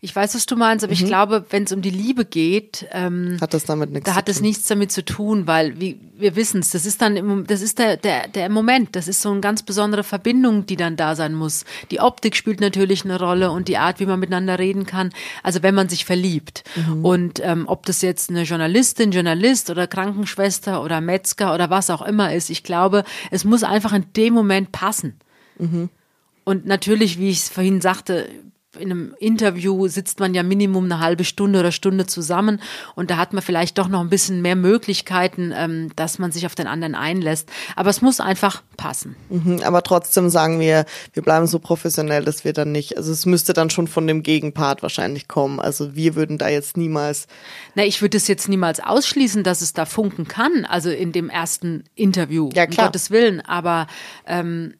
Ich 0.00 0.14
weiß, 0.14 0.34
was 0.34 0.46
du 0.46 0.56
meinst, 0.56 0.84
aber 0.84 0.92
mhm. 0.92 1.00
ich 1.00 1.06
glaube, 1.06 1.44
wenn 1.50 1.62
es 1.62 1.70
um 1.70 1.80
die 1.80 1.90
Liebe 1.90 2.24
geht, 2.24 2.86
ähm, 2.90 3.38
hat 3.40 3.54
das 3.54 3.64
damit 3.64 3.92
nichts 3.92 4.08
da 4.08 4.16
hat 4.16 4.28
es 4.28 4.40
nichts 4.40 4.66
damit 4.66 4.90
zu 4.90 5.04
tun, 5.04 5.46
weil 5.46 5.78
wie, 5.78 6.00
wir 6.16 6.34
wissen 6.34 6.58
es, 6.58 6.70
das 6.70 6.84
ist 6.84 7.00
dann 7.00 7.16
im, 7.16 7.46
das 7.46 7.62
ist 7.62 7.78
der, 7.78 7.96
der, 7.96 8.26
der 8.26 8.48
Moment, 8.48 8.96
das 8.96 9.06
ist 9.06 9.22
so 9.22 9.30
eine 9.30 9.40
ganz 9.40 9.62
besondere 9.62 10.02
Verbindung, 10.02 10.66
die 10.66 10.74
dann 10.74 10.96
da 10.96 11.14
sein 11.14 11.34
muss. 11.34 11.64
Die 11.92 12.00
Optik 12.00 12.34
spielt 12.34 12.60
natürlich 12.60 13.04
eine 13.04 13.16
Rolle 13.18 13.52
und 13.52 13.68
die 13.68 13.76
Art, 13.76 14.00
wie 14.00 14.06
man 14.06 14.18
miteinander 14.18 14.58
reden 14.58 14.86
kann. 14.86 15.10
Also 15.44 15.62
wenn 15.62 15.76
man 15.76 15.88
sich 15.88 16.04
verliebt 16.04 16.64
mhm. 16.74 17.04
und 17.04 17.40
ähm, 17.44 17.66
ob 17.68 17.86
das 17.86 18.02
jetzt 18.02 18.30
eine 18.30 18.42
Journalistin, 18.42 19.12
Journalist 19.12 19.70
oder 19.70 19.86
Krankenschwester 19.86 20.82
oder 20.82 21.00
Metzger 21.00 21.54
oder 21.54 21.70
was 21.70 21.90
auch 21.90 22.02
immer 22.02 22.34
ist, 22.34 22.50
ich 22.50 22.64
glaube, 22.64 23.04
es 23.30 23.44
muss 23.44 23.62
einfach 23.62 23.92
in 23.92 24.06
dem 24.16 24.34
Moment 24.34 24.72
passen. 24.72 25.20
Mhm. 25.58 25.90
Und 26.42 26.66
natürlich, 26.66 27.18
wie 27.18 27.30
ich 27.30 27.38
es 27.38 27.48
vorhin 27.48 27.80
sagte, 27.80 28.28
in 28.78 28.90
einem 28.90 29.14
Interview 29.18 29.88
sitzt 29.88 30.20
man 30.20 30.34
ja 30.34 30.42
Minimum 30.42 30.84
eine 30.84 31.00
halbe 31.00 31.24
Stunde 31.24 31.60
oder 31.60 31.72
Stunde 31.72 32.06
zusammen 32.06 32.60
und 32.94 33.10
da 33.10 33.16
hat 33.16 33.32
man 33.32 33.42
vielleicht 33.42 33.78
doch 33.78 33.88
noch 33.88 34.00
ein 34.00 34.10
bisschen 34.10 34.42
mehr 34.42 34.56
Möglichkeiten, 34.56 35.52
ähm, 35.56 35.90
dass 35.96 36.18
man 36.18 36.32
sich 36.32 36.46
auf 36.46 36.54
den 36.54 36.66
anderen 36.66 36.94
einlässt. 36.94 37.48
Aber 37.76 37.90
es 37.90 38.02
muss 38.02 38.20
einfach 38.20 38.62
passen. 38.76 39.16
Mhm, 39.28 39.60
aber 39.62 39.82
trotzdem 39.82 40.28
sagen 40.28 40.60
wir, 40.60 40.84
wir 41.12 41.22
bleiben 41.22 41.46
so 41.46 41.58
professionell, 41.58 42.24
dass 42.24 42.44
wir 42.44 42.52
dann 42.52 42.72
nicht, 42.72 42.96
also 42.96 43.12
es 43.12 43.26
müsste 43.26 43.52
dann 43.52 43.70
schon 43.70 43.88
von 43.88 44.06
dem 44.06 44.22
Gegenpart 44.22 44.82
wahrscheinlich 44.82 45.28
kommen. 45.28 45.60
Also 45.60 45.94
wir 45.94 46.14
würden 46.14 46.38
da 46.38 46.48
jetzt 46.48 46.76
niemals. 46.76 47.26
Na, 47.74 47.84
ich 47.84 48.02
würde 48.02 48.16
es 48.16 48.28
jetzt 48.28 48.48
niemals 48.48 48.80
ausschließen, 48.80 49.44
dass 49.44 49.60
es 49.60 49.72
da 49.72 49.86
funken 49.86 50.28
kann, 50.28 50.64
also 50.64 50.90
in 50.90 51.12
dem 51.12 51.30
ersten 51.30 51.84
Interview. 51.94 52.50
Ja, 52.54 52.66
klar. 52.66 52.86
Um 52.86 52.88
Gottes 52.88 53.10
Willen. 53.10 53.40
Aber 53.40 53.86
ähm, 54.26 54.74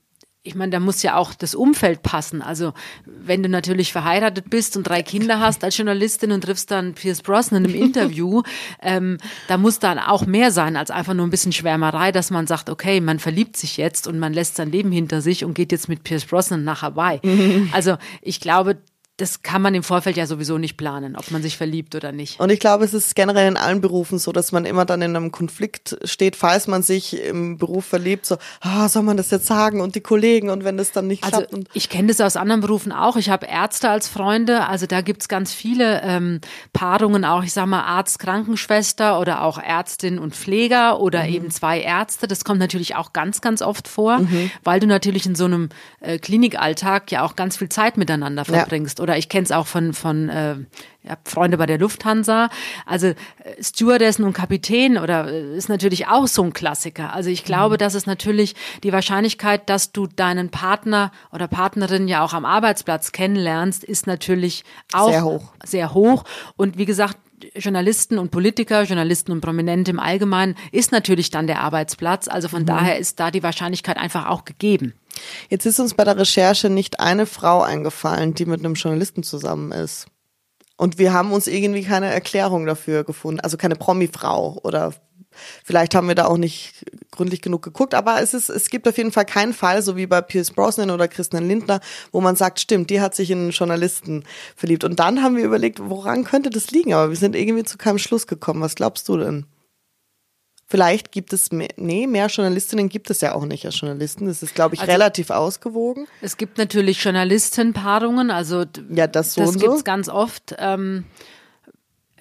ich 0.47 0.55
meine, 0.55 0.71
da 0.71 0.79
muss 0.79 1.03
ja 1.03 1.17
auch 1.17 1.33
das 1.33 1.55
Umfeld 1.55 2.03
passen. 2.03 2.43
Also 2.43 2.75
wenn 3.07 3.43
du 3.43 3.49
natürlich 3.49 3.93
verheiratet 3.93 4.51
bist 4.51 4.77
und 4.77 4.87
drei 4.87 5.03
Kinder 5.03 5.41
hast 5.41 5.65
als 5.65 5.77
Journalistin 5.77 6.33
und 6.33 6.43
triffst 6.43 6.71
dann 6.71 6.93
Pierce 6.93 7.23
Brosnan 7.23 7.65
im 7.65 7.75
Interview, 7.75 8.43
ähm, 8.83 9.17
da 9.49 9.57
muss 9.57 9.79
dann 9.79 9.99
auch 9.99 10.27
mehr 10.27 10.51
sein 10.51 10.77
als 10.77 10.91
einfach 10.91 11.15
nur 11.15 11.27
ein 11.27 11.31
bisschen 11.31 11.53
Schwärmerei, 11.53 12.13
dass 12.13 12.31
man 12.31 12.47
sagt, 12.47 12.69
okay, 12.69 13.01
man 13.01 13.19
verliebt 13.19 13.57
sich 13.57 13.79
jetzt 13.79 14.07
und 14.07 14.19
man 14.19 14.35
lässt 14.35 14.57
sein 14.57 14.71
Leben 14.71 14.93
hinter 14.93 15.23
sich 15.23 15.47
und 15.47 15.55
geht 15.55 15.73
jetzt 15.73 15.89
mit 15.89 16.05
Pierce 16.05 16.27
Brosnan 16.27 16.63
nach 16.63 16.83
Hawaii. 16.83 17.21
Also 17.73 17.97
ich 18.21 18.41
glaube, 18.41 18.77
das 19.17 19.43
kann 19.43 19.63
man 19.63 19.77
im 19.77 19.85
Vorfeld 19.85 20.17
ja 20.17 20.27
sowieso 20.27 20.59
nicht 20.59 20.77
planen, 20.77 21.15
ob 21.15 21.31
man 21.31 21.41
sich 21.41 21.57
verliebt 21.57 21.95
oder 21.95 22.11
nicht. 22.11 22.41
Und 22.41 22.51
ich 22.51 22.59
glaube, 22.59 22.85
es 22.85 22.93
ist 22.95 23.15
generell 23.15 23.47
in 23.47 23.57
allen 23.57 23.81
Berufen 23.81 24.19
so, 24.19 24.33
dass 24.33 24.51
man 24.51 24.65
immer 24.65 24.85
dann 24.85 25.03
in 25.03 25.15
einem 25.15 25.31
Konflikt 25.31 25.97
steht, 26.03 26.35
falls 26.35 26.67
man 26.67 26.83
sich 26.83 27.23
im 27.23 27.57
Beruf 27.57 27.85
verliebt, 27.85 28.27
so, 28.27 28.39
ah, 28.61 28.89
soll 28.89 29.05
man 29.05 29.17
das 29.17 29.31
jetzt 29.31 29.47
sagen 29.47 29.81
und 29.81 29.95
die 29.95 30.01
Kollegen 30.01 30.51
und 30.51 30.65
wenn 30.65 30.77
das 30.77 30.91
dann 30.91 31.07
nicht 31.07 31.23
also, 31.23 31.43
klappt. 31.47 31.69
ich 31.75 31.89
kenne 31.89 32.09
das 32.09 32.21
aus 32.21 32.35
anderen 32.35 32.61
Berufen 32.61 32.91
auch. 32.91 33.17
Ich 33.17 33.31
habe 33.31 33.47
Ärzte 33.47 33.89
als 33.89 34.09
Freunde, 34.09 34.67
also 34.67 34.87
da 34.87 35.01
gibt's 35.01 35.29
ganz 35.29 35.55
viele 35.55 36.03
ähm, 36.03 36.41
Paarungen 36.73 37.25
auch, 37.25 37.45
ich 37.45 37.53
sag 37.53 37.67
mal 37.67 37.83
Arzt, 37.83 38.19
Krankenschwester 38.19 39.21
oder 39.21 39.43
auch 39.43 39.59
Ärztin 39.59 40.19
und 40.19 40.35
Pfleger 40.35 40.99
oder 40.99 41.23
mhm. 41.23 41.35
eben 41.35 41.51
zwei 41.53 41.81
Ärzte. 41.81 42.27
Das 42.27 42.43
kommt 42.43 42.59
natürlich 42.59 42.97
auch 42.97 43.13
ganz, 43.13 43.41
ganz 43.41 43.63
oft 43.63 43.87
vor, 43.87 44.19
mhm. 44.19 44.51
weil 44.65 44.81
du 44.81 44.89
natürlich 44.89 45.25
in 45.25 45.37
so 45.37 45.45
einem 45.45 45.69
äh, 46.01 46.19
Klinikalltag 46.19 47.13
ja 47.13 47.23
auch 47.23 47.37
ganz 47.37 47.57
viel 47.57 47.69
Zeit 47.69 47.97
miteinander 47.97 48.45
verbringst. 48.45 48.99
Ja 48.99 49.04
oder 49.05 49.19
ich 49.19 49.29
kenne 49.29 49.45
es 49.45 49.53
auch 49.53 49.67
von, 49.67 49.93
von 49.93 50.31
äh, 50.31 50.57
ja, 51.03 51.19
Freunde 51.25 51.59
bei 51.59 51.67
der 51.67 51.77
Lufthansa. 51.77 52.49
Also 52.87 53.09
äh, 53.09 53.15
Stewardessen 53.61 54.25
und 54.25 54.33
Kapitän 54.33 54.97
oder 54.97 55.31
äh, 55.31 55.57
ist 55.59 55.69
natürlich 55.69 56.07
auch 56.07 56.27
so 56.27 56.43
ein 56.43 56.55
Klassiker. 56.55 57.13
Also 57.13 57.29
ich 57.29 57.45
glaube, 57.45 57.75
mhm. 57.75 57.79
dass 57.81 57.93
es 57.93 58.07
natürlich 58.07 58.55
die 58.83 58.95
Wahrscheinlichkeit, 58.95 59.69
dass 59.69 59.93
du 59.93 60.07
deinen 60.07 60.49
Partner 60.49 61.13
oder 61.33 61.49
Partnerin 61.49 62.09
ja 62.09 62.25
auch 62.25 62.33
am 62.33 62.47
Arbeitsplatz 62.47 63.13
kennenlernst, 63.13 63.85
ist 63.85 64.07
natürlich 64.07 64.65
auch 64.95 65.11
sehr 65.11 65.25
hoch. 65.25 65.53
Sehr 65.63 65.93
hoch. 65.93 66.25
Und 66.57 66.79
wie 66.79 66.87
gesagt, 66.87 67.19
Journalisten 67.57 68.19
und 68.19 68.31
Politiker, 68.31 68.85
Journalisten 68.85 69.31
und 69.31 69.43
Prominente 69.43 69.91
im 69.91 70.01
Allgemeinen 70.01 70.57
ist 70.73 70.93
natürlich 70.93 71.31
dann 71.31 71.47
der 71.47 71.61
Arbeitsplatz. 71.61 72.27
Also 72.27 72.49
von 72.49 72.63
mhm. 72.63 72.67
daher 72.67 72.99
ist 72.99 73.21
da 73.21 73.31
die 73.31 73.43
Wahrscheinlichkeit 73.43 73.99
einfach 73.99 74.29
auch 74.29 74.47
gegeben. 74.47 74.95
Jetzt 75.49 75.67
ist 75.67 75.81
uns 75.81 75.95
bei 75.95 76.05
der 76.05 76.19
Recherche 76.19 76.71
nicht 76.71 77.01
eine 77.01 77.27
Frau 77.27 77.63
eingefallen, 77.63 78.35
die 78.35 78.47
mit 78.47 78.61
einem 78.61 78.75
Journalisten 78.75 79.23
zusammen 79.23 79.73
ist. 79.73 80.07
Und 80.77 80.99
wir 80.99 81.13
haben 81.13 81.33
uns 81.33 81.47
irgendwie 81.47 81.85
keine 81.85 82.13
Erklärung 82.13 82.67
dafür 82.67 83.05
gefunden. 83.05 83.41
Also 83.41 83.57
keine 83.57 83.77
Promi-Frau 83.77 84.61
oder 84.63 84.93
vielleicht 85.65 85.95
haben 85.95 86.09
wir 86.09 86.15
da 86.15 86.27
auch 86.27 86.37
nicht 86.37 86.85
gründlich 87.13 87.43
genug 87.43 87.63
geguckt. 87.63 87.95
Aber 87.95 88.21
es 88.21 88.35
ist, 88.35 88.49
es 88.49 88.71
gibt 88.71 88.89
auf 88.89 88.97
jeden 88.97 89.13
Fall 89.13 89.25
keinen 89.25 89.53
Fall, 89.53 89.83
so 89.83 89.97
wie 89.97 90.07
bei 90.07 90.21
Pierce 90.21 90.51
Brosnan 90.51 90.91
oder 90.91 91.07
Christian 91.07 91.47
Lindner, 91.47 91.81
wo 92.11 92.21
man 92.21 92.35
sagt, 92.35 92.61
stimmt, 92.61 92.91
die 92.91 93.01
hat 93.01 93.15
sich 93.15 93.31
in 93.31 93.39
einen 93.39 93.51
Journalisten 93.51 94.25
verliebt. 94.57 94.85
Und 94.85 94.99
dann 94.99 95.23
haben 95.23 95.37
wir 95.37 95.45
überlegt, 95.45 95.79
woran 95.81 96.25
könnte 96.25 96.51
das 96.51 96.71
liegen? 96.71 96.93
Aber 96.93 97.11
wir 97.11 97.17
sind 97.17 97.37
irgendwie 97.37 97.65
zu 97.65 97.79
keinem 97.79 97.99
Schluss 97.99 98.27
gekommen. 98.27 98.61
Was 98.61 98.75
glaubst 98.75 99.09
du 99.09 99.17
denn? 99.17 99.47
Vielleicht 100.67 101.13
gibt 101.13 101.33
es 101.33 101.53
mehr, 101.53 101.69
nee, 101.77 102.07
mehr 102.07 102.27
Journalistinnen 102.29 102.89
gibt 102.89 103.11
es 103.11 103.21
ja 103.21 103.35
auch 103.35 103.45
nicht 103.45 103.67
als 103.67 103.79
Journalisten. 103.79 104.27
Das 104.27 104.43
ist, 104.43 104.55
glaube 104.55 104.75
ich, 104.75 104.81
also, 104.81 104.93
relativ 104.93 105.31
ausgewogen. 105.31 106.07
Es 106.23 106.37
gibt 106.37 106.57
natürlich 106.57 107.03
Journalistenpaarungen, 107.03 108.31
also 108.31 108.65
ja, 108.91 109.07
das, 109.07 109.35
so 109.35 109.43
das 109.43 109.59
gibt 109.59 109.73
es 109.73 109.79
so. 109.79 109.85
ganz 109.85 110.09
oft. 110.09 110.55
Ähm, 110.59 111.05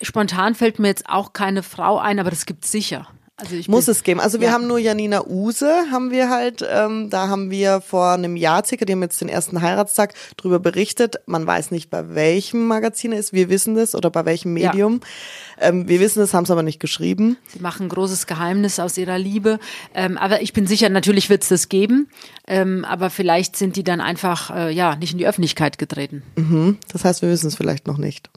spontan 0.02 0.56
fällt 0.56 0.78
mir 0.78 0.90
jetzt 0.90 1.08
auch 1.08 1.32
keine 1.32 1.64
Frau 1.64 1.98
ein, 1.98 2.20
aber 2.20 2.30
das 2.30 2.46
gibt 2.46 2.66
es 2.66 2.72
sicher. 2.72 3.08
Also 3.36 3.56
ich 3.56 3.68
Muss 3.68 3.88
es 3.88 4.04
geben. 4.04 4.20
Also 4.20 4.40
wir 4.40 4.50
ja. 4.50 4.54
haben 4.54 4.68
nur 4.68 4.78
Janina 4.78 5.26
Use, 5.26 5.68
haben 5.92 6.12
wir 6.12 6.30
halt, 6.30 6.64
ähm, 6.70 7.10
da 7.10 7.30
haben 7.30 7.50
wir 7.50 7.82
vor 7.82 8.12
einem 8.12 8.36
Jahr 8.36 8.64
circa, 8.64 8.86
die 8.86 8.94
haben 8.94 9.02
jetzt 9.02 9.22
den 9.22 9.30
ersten 9.30 9.62
Heiratstag 9.62 10.14
drüber 10.38 10.60
berichtet. 10.60 11.16
Man 11.26 11.48
weiß 11.48 11.72
nicht, 11.72 11.90
bei 11.90 12.14
welchem 12.14 12.68
Magazin 12.68 13.12
es 13.12 13.20
ist, 13.20 13.34
wir 13.34 13.50
wissen 13.50 13.74
das, 13.74 13.96
oder 13.96 14.12
bei 14.12 14.26
welchem 14.26 14.54
Medium. 14.54 15.02
Ja. 15.60 15.70
Ähm, 15.70 15.88
wir 15.88 16.00
wissen 16.00 16.22
es, 16.22 16.36
haben 16.36 16.44
es 16.44 16.52
aber 16.52 16.62
nicht 16.62 16.80
geschrieben. 16.80 17.38
Sie 17.48 17.60
machen 17.60 17.88
ein 17.88 17.90
großes 17.90 18.28
Geheimnis 18.28 18.80
aus 18.80 19.00
ihrer 19.00 19.18
Liebe. 19.18 19.60
Ähm, 19.96 20.20
aber 20.20 20.44
ich 20.44 20.54
bin 20.54 20.68
sicher, 20.68 20.90
natürlich 20.90 21.32
wird 21.32 21.42
es 21.42 21.50
das 21.50 21.70
geben. 21.70 22.10
Ähm, 22.48 22.86
aber 22.86 23.10
vielleicht 23.10 23.56
sind 23.56 23.76
die 23.78 23.84
dann 23.84 24.00
einfach, 24.00 24.56
äh, 24.56 24.72
ja, 24.72 24.96
nicht 24.96 25.14
in 25.14 25.18
die 25.18 25.26
Öffentlichkeit 25.28 25.80
getreten. 25.80 26.22
Mhm. 26.36 26.78
Das 26.92 27.04
heißt, 27.04 27.24
wir 27.24 27.30
wissen 27.30 27.48
es 27.48 27.56
vielleicht 27.56 27.88
noch 27.88 27.98
nicht. 27.98 28.30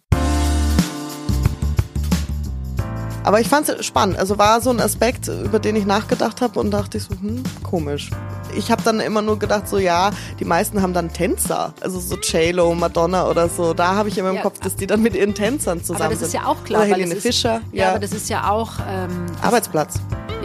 Aber 3.26 3.40
ich 3.40 3.48
fand 3.48 3.68
es 3.68 3.84
spannend. 3.84 4.20
Also 4.20 4.38
war 4.38 4.60
so 4.60 4.70
ein 4.70 4.78
Aspekt, 4.78 5.26
über 5.26 5.58
den 5.58 5.74
ich 5.74 5.84
nachgedacht 5.84 6.40
habe 6.40 6.60
und 6.60 6.70
dachte 6.70 6.98
ich 6.98 7.02
so, 7.02 7.10
hm, 7.10 7.42
komisch. 7.64 8.10
Ich 8.56 8.70
habe 8.70 8.82
dann 8.84 9.00
immer 9.00 9.20
nur 9.20 9.36
gedacht, 9.36 9.68
so 9.68 9.78
ja, 9.78 10.10
die 10.38 10.44
meisten 10.44 10.80
haben 10.80 10.92
dann 10.92 11.12
Tänzer. 11.12 11.74
Also 11.80 11.98
so 11.98 12.14
J-Lo, 12.16 12.72
Madonna 12.76 13.28
oder 13.28 13.48
so. 13.48 13.74
Da 13.74 13.96
habe 13.96 14.10
ich 14.10 14.16
immer 14.16 14.30
im 14.30 14.36
ja, 14.36 14.42
Kopf, 14.42 14.60
dass 14.60 14.76
die 14.76 14.86
dann 14.86 15.02
mit 15.02 15.16
ihren 15.16 15.34
Tänzern 15.34 15.82
zusammen 15.82 16.02
aber 16.02 16.10
das 16.10 16.20
sind. 16.20 16.28
ist 16.28 16.34
ja 16.34 16.46
auch 16.46 16.62
klar. 16.62 16.82
Oder 16.82 16.90
Helene 16.90 17.16
Fischer. 17.16 17.62
Ja, 17.72 17.82
ja, 17.82 17.90
aber 17.90 17.98
das 17.98 18.12
ist 18.12 18.30
ja 18.30 18.48
auch... 18.48 18.74
Ähm, 18.88 19.26
Arbeitsplatz. 19.42 19.94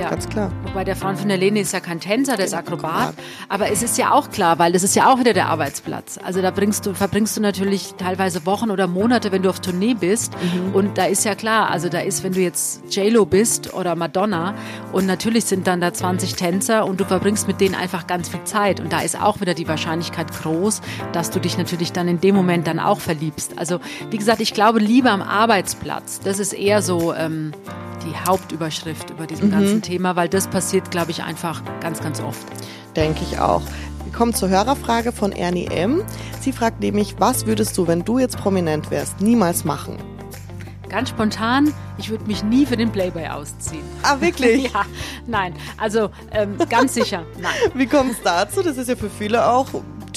Ja. 0.01 0.09
Ganz 0.09 0.27
klar. 0.27 0.51
Wobei 0.65 0.83
der 0.83 0.95
Freund 0.95 1.19
von 1.19 1.27
der 1.27 1.37
Lene 1.37 1.59
ist 1.59 1.73
ja 1.73 1.79
kein 1.79 1.99
Tänzer, 1.99 2.35
der 2.35 2.47
ist 2.47 2.55
Akrobat. 2.55 3.13
Aber 3.49 3.69
es 3.69 3.83
ist 3.83 3.99
ja 3.99 4.11
auch 4.11 4.31
klar, 4.31 4.57
weil 4.57 4.71
das 4.71 4.81
ist 4.81 4.95
ja 4.95 5.11
auch 5.11 5.19
wieder 5.19 5.33
der 5.33 5.45
Arbeitsplatz. 5.45 6.17
Also 6.23 6.41
da 6.41 6.49
bringst 6.49 6.87
du, 6.87 6.95
verbringst 6.95 7.37
du 7.37 7.41
natürlich 7.41 7.93
teilweise 7.99 8.43
Wochen 8.47 8.71
oder 8.71 8.87
Monate, 8.87 9.31
wenn 9.31 9.43
du 9.43 9.49
auf 9.51 9.59
Tournee 9.59 9.93
bist. 9.93 10.33
Mhm. 10.33 10.73
Und 10.73 10.97
da 10.97 11.05
ist 11.05 11.23
ja 11.23 11.35
klar, 11.35 11.69
also 11.69 11.87
da 11.87 11.99
ist, 11.99 12.23
wenn 12.23 12.33
du 12.33 12.39
jetzt 12.39 12.81
J-Lo 12.89 13.27
bist 13.27 13.75
oder 13.75 13.95
Madonna 13.95 14.55
und 14.91 15.05
natürlich 15.05 15.45
sind 15.45 15.67
dann 15.67 15.81
da 15.81 15.93
20 15.93 16.33
Tänzer 16.33 16.87
und 16.87 16.99
du 16.99 17.05
verbringst 17.05 17.47
mit 17.47 17.61
denen 17.61 17.75
einfach 17.75 18.07
ganz 18.07 18.27
viel 18.27 18.43
Zeit. 18.43 18.79
Und 18.79 18.91
da 18.91 19.01
ist 19.01 19.21
auch 19.21 19.39
wieder 19.39 19.53
die 19.53 19.67
Wahrscheinlichkeit 19.67 20.31
groß, 20.41 20.81
dass 21.13 21.29
du 21.29 21.39
dich 21.39 21.59
natürlich 21.59 21.91
dann 21.91 22.07
in 22.07 22.19
dem 22.19 22.33
Moment 22.33 22.65
dann 22.65 22.79
auch 22.79 22.99
verliebst. 22.99 23.59
Also 23.59 23.79
wie 24.09 24.17
gesagt, 24.17 24.41
ich 24.41 24.55
glaube, 24.55 24.79
Liebe 24.79 25.11
am 25.11 25.21
Arbeitsplatz, 25.21 26.21
das 26.21 26.39
ist 26.39 26.53
eher 26.53 26.81
so 26.81 27.13
ähm, 27.13 27.51
die 28.05 28.15
Hauptüberschrift 28.27 29.09
über 29.09 29.27
diesem 29.27 29.47
mhm. 29.47 29.51
ganzen 29.51 29.81
Thema, 29.81 29.90
weil 29.99 30.29
das 30.29 30.47
passiert, 30.47 30.91
glaube 30.91 31.11
ich, 31.11 31.23
einfach 31.23 31.61
ganz, 31.81 32.01
ganz 32.01 32.21
oft. 32.21 32.45
Denke 32.95 33.21
ich 33.23 33.39
auch. 33.39 33.61
Wir 34.03 34.13
kommen 34.13 34.33
zur 34.33 34.49
Hörerfrage 34.49 35.11
von 35.11 35.31
Ernie 35.31 35.67
M. 35.67 36.03
Sie 36.41 36.51
fragt 36.51 36.79
nämlich, 36.79 37.15
was 37.19 37.45
würdest 37.45 37.77
du, 37.77 37.87
wenn 37.87 38.03
du 38.03 38.19
jetzt 38.19 38.37
prominent 38.37 38.91
wärst, 38.91 39.21
niemals 39.21 39.63
machen? 39.63 39.97
Ganz 40.89 41.09
spontan, 41.09 41.73
ich 41.97 42.09
würde 42.09 42.25
mich 42.25 42.43
nie 42.43 42.65
für 42.65 42.75
den 42.75 42.91
Playboy 42.91 43.25
ausziehen. 43.27 43.83
Ah, 44.03 44.19
wirklich? 44.19 44.63
ja, 44.73 44.85
nein. 45.25 45.53
Also 45.77 46.09
ähm, 46.31 46.57
ganz 46.69 46.95
sicher, 46.95 47.23
nein. 47.39 47.53
Wie 47.73 47.87
kommt 47.87 48.11
es 48.11 48.21
dazu? 48.21 48.61
Das 48.61 48.77
ist 48.77 48.89
ja 48.89 48.97
für 48.97 49.09
viele 49.09 49.47
auch 49.47 49.67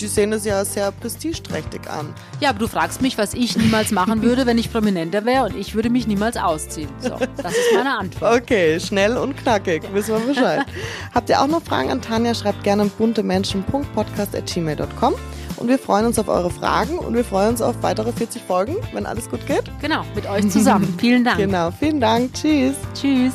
die 0.00 0.06
sehen 0.06 0.32
es 0.32 0.44
ja 0.44 0.64
sehr 0.64 0.92
prestigeträchtig 0.92 1.90
an. 1.90 2.14
Ja, 2.40 2.50
aber 2.50 2.58
du 2.58 2.68
fragst 2.68 3.02
mich, 3.02 3.18
was 3.18 3.34
ich 3.34 3.56
niemals 3.56 3.90
machen 3.90 4.22
würde, 4.22 4.46
wenn 4.46 4.58
ich 4.58 4.72
prominenter 4.72 5.24
wäre 5.24 5.44
und 5.44 5.56
ich 5.56 5.74
würde 5.74 5.90
mich 5.90 6.06
niemals 6.06 6.36
ausziehen. 6.36 6.88
So, 7.00 7.16
das 7.36 7.52
ist 7.52 7.74
meine 7.74 7.98
Antwort. 7.98 8.42
Okay, 8.42 8.78
schnell 8.80 9.16
und 9.16 9.36
knackig, 9.36 9.82
wissen 9.92 10.14
wir 10.14 10.20
Bescheid. 10.20 10.64
Habt 11.14 11.28
ihr 11.28 11.40
auch 11.40 11.46
noch 11.46 11.62
Fragen 11.62 11.90
an 11.90 12.02
Tanja? 12.02 12.34
Schreibt 12.34 12.64
gerne 12.64 12.82
an 12.82 12.90
buntemenschen.podcast.gmail.com 12.90 15.14
und 15.56 15.68
wir 15.68 15.78
freuen 15.78 16.06
uns 16.06 16.18
auf 16.18 16.26
eure 16.28 16.50
Fragen 16.50 16.98
und 16.98 17.14
wir 17.14 17.24
freuen 17.24 17.50
uns 17.50 17.62
auf 17.62 17.80
weitere 17.82 18.12
40 18.12 18.42
Folgen, 18.42 18.74
wenn 18.92 19.06
alles 19.06 19.30
gut 19.30 19.46
geht. 19.46 19.70
Genau, 19.80 20.04
mit 20.14 20.28
euch 20.28 20.50
zusammen. 20.50 20.92
vielen 20.98 21.24
Dank. 21.24 21.38
Genau, 21.38 21.70
vielen 21.70 22.00
Dank. 22.00 22.34
Tschüss. 22.34 22.74
Tschüss. 22.94 23.34